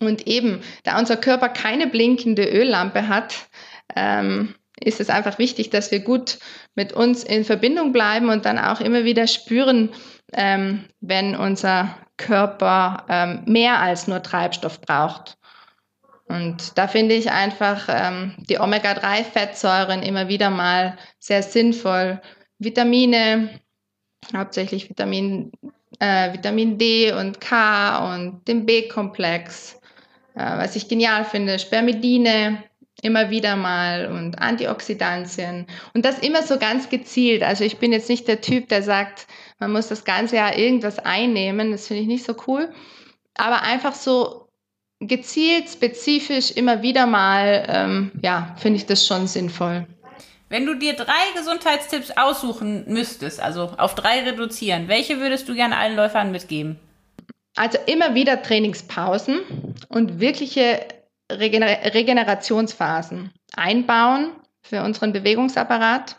Und 0.00 0.26
eben, 0.26 0.62
da 0.84 0.98
unser 0.98 1.16
Körper 1.16 1.48
keine 1.48 1.86
blinkende 1.86 2.44
Öllampe 2.44 3.08
hat, 3.08 3.34
ähm, 3.94 4.54
ist 4.80 5.00
es 5.00 5.10
einfach 5.10 5.38
wichtig, 5.38 5.70
dass 5.70 5.90
wir 5.90 6.00
gut 6.00 6.38
mit 6.74 6.92
uns 6.92 7.22
in 7.22 7.44
Verbindung 7.44 7.92
bleiben 7.92 8.30
und 8.30 8.46
dann 8.46 8.58
auch 8.58 8.80
immer 8.80 9.04
wieder 9.04 9.26
spüren, 9.26 9.90
ähm, 10.32 10.86
wenn 11.00 11.36
unser 11.36 11.96
Körper 12.16 13.04
ähm, 13.08 13.42
mehr 13.46 13.80
als 13.80 14.08
nur 14.08 14.22
Treibstoff 14.22 14.80
braucht. 14.80 15.36
Und 16.32 16.78
da 16.78 16.88
finde 16.88 17.14
ich 17.14 17.30
einfach 17.30 17.88
ähm, 17.90 18.32
die 18.48 18.58
Omega-3-Fettsäuren 18.58 20.02
immer 20.02 20.28
wieder 20.28 20.48
mal 20.48 20.96
sehr 21.18 21.42
sinnvoll. 21.42 22.22
Vitamine, 22.58 23.60
hauptsächlich 24.34 24.88
Vitamin, 24.88 25.52
äh, 25.98 26.32
Vitamin 26.32 26.78
D 26.78 27.12
und 27.12 27.38
K 27.42 28.14
und 28.14 28.48
den 28.48 28.64
B-Komplex. 28.64 29.78
Äh, 30.34 30.56
was 30.56 30.74
ich 30.74 30.88
genial 30.88 31.26
finde, 31.26 31.58
Spermidine 31.58 32.64
immer 33.02 33.28
wieder 33.28 33.54
mal 33.54 34.06
und 34.06 34.38
Antioxidantien. 34.38 35.66
Und 35.92 36.06
das 36.06 36.20
immer 36.20 36.42
so 36.42 36.58
ganz 36.58 36.88
gezielt. 36.88 37.42
Also 37.42 37.64
ich 37.64 37.76
bin 37.76 37.92
jetzt 37.92 38.08
nicht 38.08 38.26
der 38.26 38.40
Typ, 38.40 38.68
der 38.70 38.82
sagt, 38.82 39.26
man 39.58 39.70
muss 39.70 39.88
das 39.88 40.04
ganze 40.04 40.36
Jahr 40.36 40.56
irgendwas 40.56 40.98
einnehmen. 40.98 41.72
Das 41.72 41.88
finde 41.88 42.02
ich 42.02 42.08
nicht 42.08 42.24
so 42.24 42.34
cool. 42.46 42.72
Aber 43.34 43.62
einfach 43.62 43.92
so 43.92 44.41
gezielt, 45.08 45.68
spezifisch 45.68 46.50
immer 46.52 46.82
wieder 46.82 47.06
mal, 47.06 47.66
ähm, 47.68 48.12
ja, 48.22 48.54
finde 48.58 48.76
ich 48.76 48.86
das 48.86 49.06
schon 49.06 49.26
sinnvoll. 49.26 49.86
Wenn 50.48 50.66
du 50.66 50.74
dir 50.74 50.94
drei 50.94 51.32
Gesundheitstipps 51.34 52.10
aussuchen 52.10 52.84
müsstest, 52.86 53.40
also 53.40 53.72
auf 53.78 53.94
drei 53.94 54.20
reduzieren, 54.22 54.86
welche 54.86 55.18
würdest 55.18 55.48
du 55.48 55.54
gerne 55.54 55.78
allen 55.78 55.96
Läufern 55.96 56.30
mitgeben? 56.30 56.78
Also 57.56 57.78
immer 57.86 58.14
wieder 58.14 58.42
Trainingspausen 58.42 59.40
und 59.88 60.20
wirkliche 60.20 60.86
Regener 61.30 61.94
Regenerationsphasen 61.94 63.32
einbauen 63.54 64.32
für 64.62 64.82
unseren 64.82 65.12
Bewegungsapparat. 65.12 66.16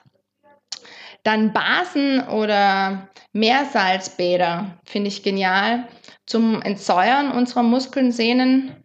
Dann 1.23 1.53
Basen 1.53 2.27
oder 2.27 3.07
Meersalzbäder 3.31 4.77
finde 4.83 5.09
ich 5.09 5.23
genial 5.23 5.87
zum 6.25 6.61
Entsäuern 6.61 7.31
unserer 7.31 7.63
Muskeln, 7.63 8.11
Sehnen 8.11 8.75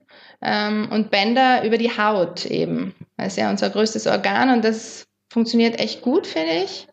ähm, 0.43 0.89
und 0.91 1.11
Bänder 1.11 1.65
über 1.65 1.79
die 1.79 1.97
Haut 1.97 2.47
eben. 2.47 2.95
Das 3.17 3.29
ist 3.29 3.37
ja 3.37 3.51
unser 3.51 3.71
größtes 3.71 4.07
Organ 4.07 4.51
und 4.51 4.65
das 4.65 5.07
funktioniert 5.31 5.79
echt 5.79 6.03
gut, 6.03 6.27
finde 6.27 6.65
ich. 6.65 6.89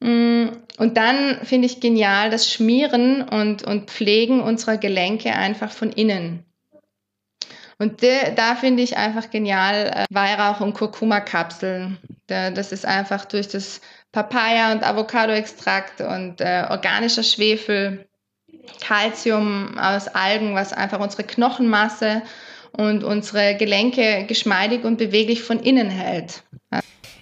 Mm, 0.00 0.48
und 0.78 0.96
dann 0.96 1.40
finde 1.44 1.66
ich 1.66 1.80
genial 1.80 2.30
das 2.30 2.50
Schmieren 2.50 3.22
und, 3.22 3.62
und 3.64 3.90
Pflegen 3.90 4.40
unserer 4.40 4.76
Gelenke 4.76 5.32
einfach 5.32 5.70
von 5.70 5.90
innen. 5.90 6.44
Und 7.78 8.02
de, 8.02 8.34
da 8.34 8.54
finde 8.54 8.82
ich 8.82 8.96
einfach 8.96 9.30
genial 9.30 9.88
äh, 9.94 10.04
Weihrauch 10.10 10.60
und 10.60 10.74
Kurkuma-Kapseln. 10.74 11.98
Das 12.26 12.72
ist 12.72 12.84
einfach 12.84 13.24
durch 13.26 13.46
das 13.46 13.80
Papaya- 14.10 14.72
und 14.72 14.82
Avocado-Extrakt 14.82 16.00
und 16.00 16.40
äh, 16.40 16.66
organischer 16.68 17.22
Schwefel, 17.22 18.08
Kalzium 18.80 19.78
aus 19.78 20.08
Algen, 20.08 20.54
was 20.54 20.72
einfach 20.72 21.00
unsere 21.00 21.24
Knochenmasse 21.24 22.22
und 22.72 23.04
unsere 23.04 23.56
Gelenke 23.56 24.24
geschmeidig 24.26 24.84
und 24.84 24.98
beweglich 24.98 25.42
von 25.42 25.60
innen 25.60 25.90
hält. 25.90 26.42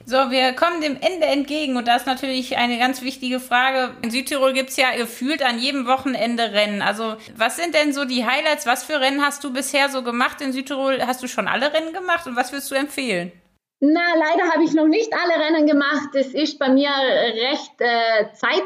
So, 0.06 0.30
wir 0.30 0.52
kommen 0.52 0.82
dem 0.82 0.98
Ende 1.00 1.26
entgegen 1.26 1.78
und 1.78 1.88
da 1.88 1.96
ist 1.96 2.06
natürlich 2.06 2.58
eine 2.58 2.78
ganz 2.78 3.00
wichtige 3.00 3.40
Frage. 3.40 3.94
In 4.02 4.10
Südtirol 4.10 4.52
gibt 4.52 4.68
es 4.68 4.76
ja 4.76 4.94
gefühlt 4.94 5.42
an 5.42 5.58
jedem 5.58 5.86
Wochenende 5.86 6.52
Rennen. 6.52 6.82
Also 6.82 7.16
was 7.36 7.56
sind 7.56 7.74
denn 7.74 7.94
so 7.94 8.04
die 8.04 8.26
Highlights? 8.26 8.66
Was 8.66 8.84
für 8.84 9.00
Rennen 9.00 9.22
hast 9.22 9.42
du 9.44 9.52
bisher 9.52 9.88
so 9.88 10.02
gemacht 10.02 10.42
in 10.42 10.52
Südtirol? 10.52 11.00
Hast 11.06 11.22
du 11.22 11.26
schon 11.26 11.48
alle 11.48 11.72
Rennen 11.72 11.94
gemacht 11.94 12.26
und 12.26 12.36
was 12.36 12.52
würdest 12.52 12.70
du 12.70 12.74
empfehlen? 12.74 13.32
Na, 13.80 14.14
leider 14.14 14.52
habe 14.52 14.64
ich 14.64 14.74
noch 14.74 14.86
nicht 14.86 15.10
alle 15.14 15.42
Rennen 15.42 15.66
gemacht. 15.66 16.14
Es 16.14 16.34
ist 16.34 16.58
bei 16.58 16.68
mir 16.68 16.90
recht 16.90 17.72
äh, 17.78 18.30
Zeit 18.34 18.62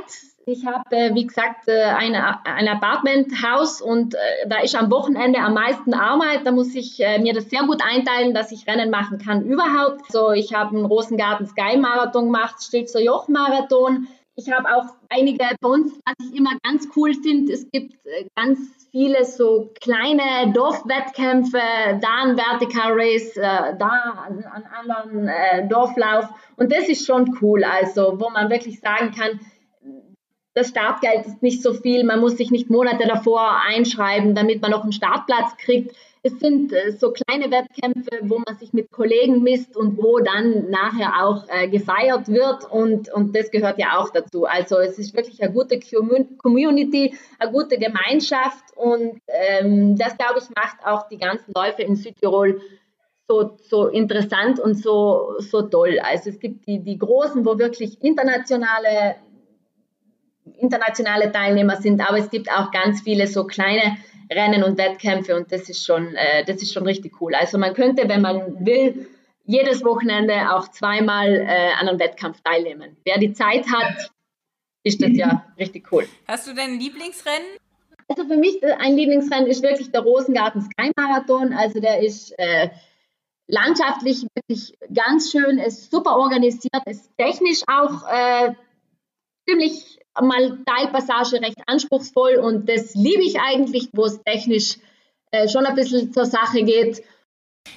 ich 0.49 0.66
habe, 0.66 0.84
äh, 0.90 1.14
wie 1.14 1.26
gesagt, 1.26 1.68
äh, 1.68 1.84
eine, 1.84 2.44
ein 2.46 2.68
Apartmenthaus 2.68 3.80
und 3.80 4.14
äh, 4.14 4.18
da 4.49 4.61
ist 4.61 4.74
am 4.74 4.90
Wochenende 4.90 5.40
am 5.40 5.55
meisten 5.55 5.94
Arbeit. 5.94 6.46
Da 6.46 6.53
muss 6.53 6.74
ich 6.74 6.99
mir 7.20 7.34
das 7.34 7.51
sehr 7.51 7.62
gut 7.62 7.82
einteilen, 7.82 8.34
dass 8.34 8.53
ich 8.53 8.66
Rennen 8.66 8.90
machen 8.90 9.18
kann 9.18 9.44
überhaupt. 9.44 10.11
So, 10.11 10.32
ich 10.32 10.55
habe 10.55 10.76
einen 10.76 10.86
Rosengarten 10.86 11.46
Sky 11.46 11.76
Marathon 11.76 12.26
gemacht, 12.26 12.62
Stilzer 12.62 13.01
Joch 13.01 13.28
Marathon. 13.28 14.09
Ich 14.36 14.51
habe 14.51 14.68
auch 14.68 14.84
einige 15.09 15.38
bei 15.38 15.57
was 15.61 16.30
ich 16.30 16.36
immer 16.36 16.53
ganz 16.62 16.88
cool 16.96 17.12
finde. 17.14 17.53
Es 17.53 17.68
gibt 17.70 17.94
ganz 18.36 18.59
viele 18.92 19.24
so 19.24 19.70
kleine 19.80 20.53
Dorfwettkämpfe, 20.53 21.59
da 22.01 22.22
ein 22.22 22.36
Vertical 22.36 22.92
Race, 22.92 23.34
da 23.34 24.24
einen 24.26 24.44
anderen 24.44 25.68
Dorflauf. 25.68 26.28
Und 26.57 26.72
das 26.72 26.88
ist 26.88 27.05
schon 27.05 27.36
cool, 27.42 27.64
also 27.64 28.20
wo 28.20 28.30
man 28.30 28.49
wirklich 28.49 28.80
sagen 28.80 29.12
kann, 29.12 29.40
das 30.59 30.68
Startgeld 30.68 31.26
ist 31.26 31.42
nicht 31.42 31.62
so 31.62 31.72
viel, 31.72 32.04
man 32.04 32.20
muss 32.20 32.36
sich 32.36 32.50
nicht 32.50 32.68
Monate 32.68 33.06
davor 33.06 33.62
einschreiben, 33.66 34.34
damit 34.34 34.61
man 34.61 34.72
noch 34.72 34.82
einen 34.82 34.92
Startplatz 34.92 35.56
kriegt. 35.56 35.94
Es 36.24 36.40
sind 36.40 36.72
äh, 36.72 36.90
so 36.90 37.12
kleine 37.12 37.50
Wettkämpfe, 37.52 38.18
wo 38.22 38.40
man 38.44 38.59
sich 38.59 38.72
mit 38.72 38.90
Kollegen 38.90 39.42
misst 39.44 39.76
und 39.76 39.96
wo 39.98 40.18
dann 40.18 40.68
nachher 40.68 41.24
auch 41.24 41.44
äh, 41.48 41.68
gefeiert 41.68 42.26
wird 42.26 42.68
und, 42.70 43.09
und 43.12 43.36
das 43.36 43.52
gehört 43.52 43.78
ja 43.78 43.98
auch 43.98 44.11
dazu. 44.11 44.44
Also 44.44 44.78
es 44.78 44.98
ist 44.98 45.14
wirklich 45.16 45.40
eine 45.40 45.52
gute 45.52 45.78
Community, 46.38 47.14
eine 47.38 47.52
gute 47.52 47.78
Gemeinschaft 47.78 48.76
und 48.76 49.20
ähm, 49.28 49.96
das, 49.96 50.18
glaube 50.18 50.40
ich, 50.40 50.48
macht 50.56 50.84
auch 50.84 51.09
die 51.09 51.18
ganzen 51.18 51.52
Läufe 51.54 51.82
in 51.82 51.94
Südtirol 51.94 52.61
so, 53.28 53.56
so 53.68 53.86
interessant 53.86 54.59
und 54.59 54.74
so, 54.74 55.34
so 55.38 55.62
toll. 55.62 56.00
Also 56.02 56.30
es 56.30 56.40
gibt 56.40 56.66
die, 56.66 56.80
die 56.80 56.98
großen, 56.98 57.44
wo 57.44 57.59
wirklich 57.59 58.02
internationale 58.02 59.16
internationale 60.59 61.32
Teilnehmer 61.32 61.76
sind, 61.76 62.00
aber 62.00 62.18
es 62.18 62.30
gibt 62.30 62.50
auch 62.50 62.70
ganz 62.70 63.02
viele 63.02 63.26
so 63.26 63.44
kleine 63.44 63.96
Rennen 64.30 64.62
und 64.62 64.76
Wettkämpfe 64.78 65.36
und 65.36 65.50
das 65.52 65.68
ist 65.68 65.84
schon, 65.84 66.14
äh, 66.14 66.44
das 66.44 66.62
ist 66.62 66.72
schon 66.72 66.84
richtig 66.84 67.20
cool. 67.20 67.34
Also 67.34 67.59
man 67.59 67.74
könnte, 67.74 68.09
wenn 68.09 68.20
man 68.20 68.64
will, 68.64 69.09
jedes 69.44 69.82
Wochenende 69.82 70.52
auch 70.52 70.68
zweimal 70.68 71.34
äh, 71.34 71.72
an 71.80 71.88
einem 71.88 71.98
Wettkampf 71.98 72.42
teilnehmen. 72.42 72.96
Wer 73.04 73.18
die 73.18 73.32
Zeit 73.32 73.66
hat, 73.72 74.11
ist 74.82 75.02
das 75.02 75.11
ja 75.12 75.46
richtig 75.59 75.90
cool. 75.90 76.06
Hast 76.26 76.46
du 76.46 76.54
denn 76.54 76.72
ein 76.72 76.80
Lieblingsrennen? 76.80 77.56
Also 78.09 78.24
für 78.26 78.36
mich 78.36 78.62
äh, 78.62 78.72
ein 78.72 78.96
Lieblingsrennen 78.96 79.48
ist 79.48 79.62
wirklich 79.62 79.90
der 79.90 80.02
Rosengarten 80.02 80.61
Sky 80.61 80.90
Marathon. 80.96 81.54
Also 81.54 81.80
der 81.80 82.02
ist 82.02 82.38
äh, 82.38 82.68
landschaftlich 83.46 84.26
wirklich 84.34 84.74
ganz 84.92 85.30
schön, 85.30 85.59
ist 85.59 85.90
super 85.90 86.16
organisiert, 86.16 86.82
ist 86.86 87.11
technisch 87.16 87.62
auch 87.66 88.06
äh, 88.06 88.52
ziemlich 89.48 89.98
mal 90.20 90.58
Teilpassage 90.66 91.40
recht 91.40 91.58
anspruchsvoll 91.66 92.36
und 92.36 92.68
das 92.68 92.94
liebe 92.94 93.22
ich 93.22 93.38
eigentlich, 93.40 93.88
wo 93.92 94.04
es 94.04 94.22
technisch 94.22 94.76
äh, 95.30 95.48
schon 95.48 95.66
ein 95.66 95.74
bisschen 95.74 96.12
zur 96.12 96.26
Sache 96.26 96.62
geht. 96.62 97.02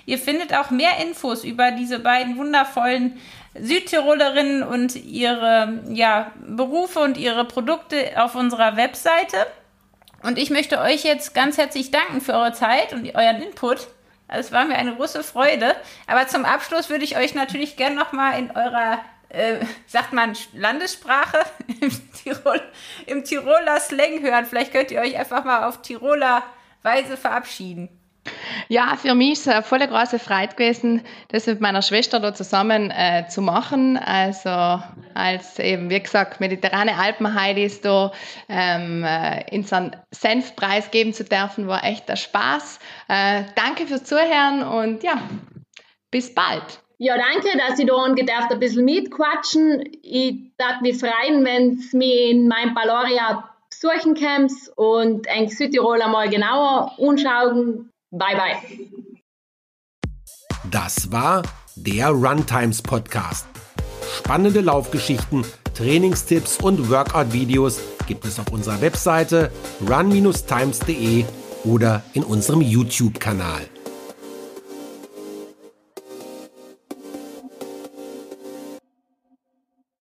Ihr 0.06 0.18
findet 0.18 0.54
auch 0.54 0.72
mehr 0.72 1.00
Infos 1.02 1.44
über 1.44 1.72
diese 1.72 2.00
beiden 2.00 2.38
wundervollen 2.38 3.20
Südtirolerinnen 3.60 4.64
und 4.64 4.96
ihre 4.96 5.84
ja, 5.90 6.32
Berufe 6.48 7.00
und 7.00 7.18
ihre 7.18 7.46
Produkte 7.46 8.12
auf 8.16 8.36
unserer 8.36 8.78
Webseite. 8.78 9.38
Und 10.24 10.38
ich 10.38 10.50
möchte 10.50 10.80
euch 10.80 11.04
jetzt 11.04 11.34
ganz 11.34 11.58
herzlich 11.58 11.92
danken 11.92 12.22
für 12.22 12.34
eure 12.34 12.54
Zeit 12.54 12.94
und 12.94 13.14
euren 13.16 13.42
Input. 13.42 13.88
Es 14.28 14.52
war 14.52 14.66
mir 14.66 14.76
eine 14.76 14.96
große 14.96 15.24
Freude. 15.24 15.76
Aber 16.08 16.28
zum 16.28 16.46
Abschluss 16.46 16.90
würde 16.90 17.04
ich 17.04 17.18
euch 17.18 17.36
natürlich 17.36 17.76
gerne 17.76 17.96
nochmal 17.96 18.40
in 18.40 18.52
eurer 18.52 19.00
äh, 19.32 19.66
sagt 19.88 20.14
man 20.14 20.36
Landessprache 20.54 21.44
im, 21.82 21.92
Tirol, 22.14 22.62
im 23.06 23.24
Tiroler 23.24 23.80
Slang 23.80 24.22
hören. 24.22 24.46
Vielleicht 24.46 24.72
könnt 24.72 24.92
ihr 24.92 25.02
euch 25.02 25.18
einfach 25.18 25.44
mal 25.44 25.68
auf 25.68 25.82
Tiroler 25.82 26.44
Weise 26.84 27.18
verabschieden. 27.18 27.90
Ja, 28.68 28.96
für 28.98 29.16
mich 29.16 29.34
ist 29.34 29.42
es 29.42 29.48
eine 29.48 29.64
voll 29.64 29.86
große 29.86 30.20
Freude 30.20 30.54
gewesen, 30.56 31.02
das 31.30 31.48
mit 31.48 31.60
meiner 31.60 31.82
Schwester 31.82 32.20
da 32.20 32.34
zusammen 32.34 32.92
äh, 32.92 33.28
zu 33.28 33.42
machen. 33.42 33.98
Also 33.98 34.82
als 35.16 35.58
eben, 35.58 35.90
wie 35.90 36.00
gesagt, 36.00 36.40
mediterrane 36.40 36.98
Alpenheidis 36.98 37.82
da 37.82 38.12
ähm, 38.48 39.04
äh, 39.04 39.44
in 39.50 39.64
so 39.64 39.76
einen 39.76 39.96
Senfpreis 40.12 40.92
geben 40.92 41.14
zu 41.14 41.24
dürfen, 41.24 41.68
war 41.68 41.84
echt 41.84 42.10
ein 42.10 42.18
Spaß. 42.18 42.80
Äh, 43.08 43.44
danke 43.56 43.88
fürs 43.88 44.04
Zuhören 44.04 44.64
und 44.64 45.04
ja, 45.04 45.16
bis 46.12 46.34
bald. 46.34 46.82
Ja, 47.04 47.16
danke, 47.18 47.58
dass 47.58 47.80
ich 47.80 47.88
da 47.88 47.96
angedarf 47.96 48.52
ein 48.52 48.60
bisschen 48.60 48.86
mitquatschen. 48.86 49.90
Ich 50.04 50.36
darf 50.58 50.82
mich 50.82 51.00
freuen, 51.00 51.44
wenn 51.44 51.80
es 51.80 51.94
mich 51.94 52.30
in 52.30 52.48
meinem 52.48 52.76
Paloria 52.76 53.50
besuchen 53.72 54.14
kommt 54.14 54.52
und 54.76 55.28
ein 55.28 55.50
Südtirol 55.50 56.00
einmal 56.00 56.30
genauer 56.30 56.92
anschauen. 57.00 57.90
Bye, 58.12 58.36
bye. 58.36 58.56
Das 60.70 61.12
war 61.12 61.42
der 61.76 62.10
Runtimes 62.10 62.84
Podcast. 62.84 63.48
Spannende 64.20 64.62
Laufgeschichten, 64.62 65.44
Trainingstipps 65.74 66.60
und 66.60 66.92
Workout-Videos 66.92 67.82
gibt 68.06 68.26
es 68.26 68.38
auf 68.38 68.52
unserer 68.52 68.80
Webseite 68.80 69.52
run-times.de 69.90 71.26
oder 71.64 72.04
in 72.14 72.24
unserem 72.24 72.62
YouTube-Kanal. 72.62 73.62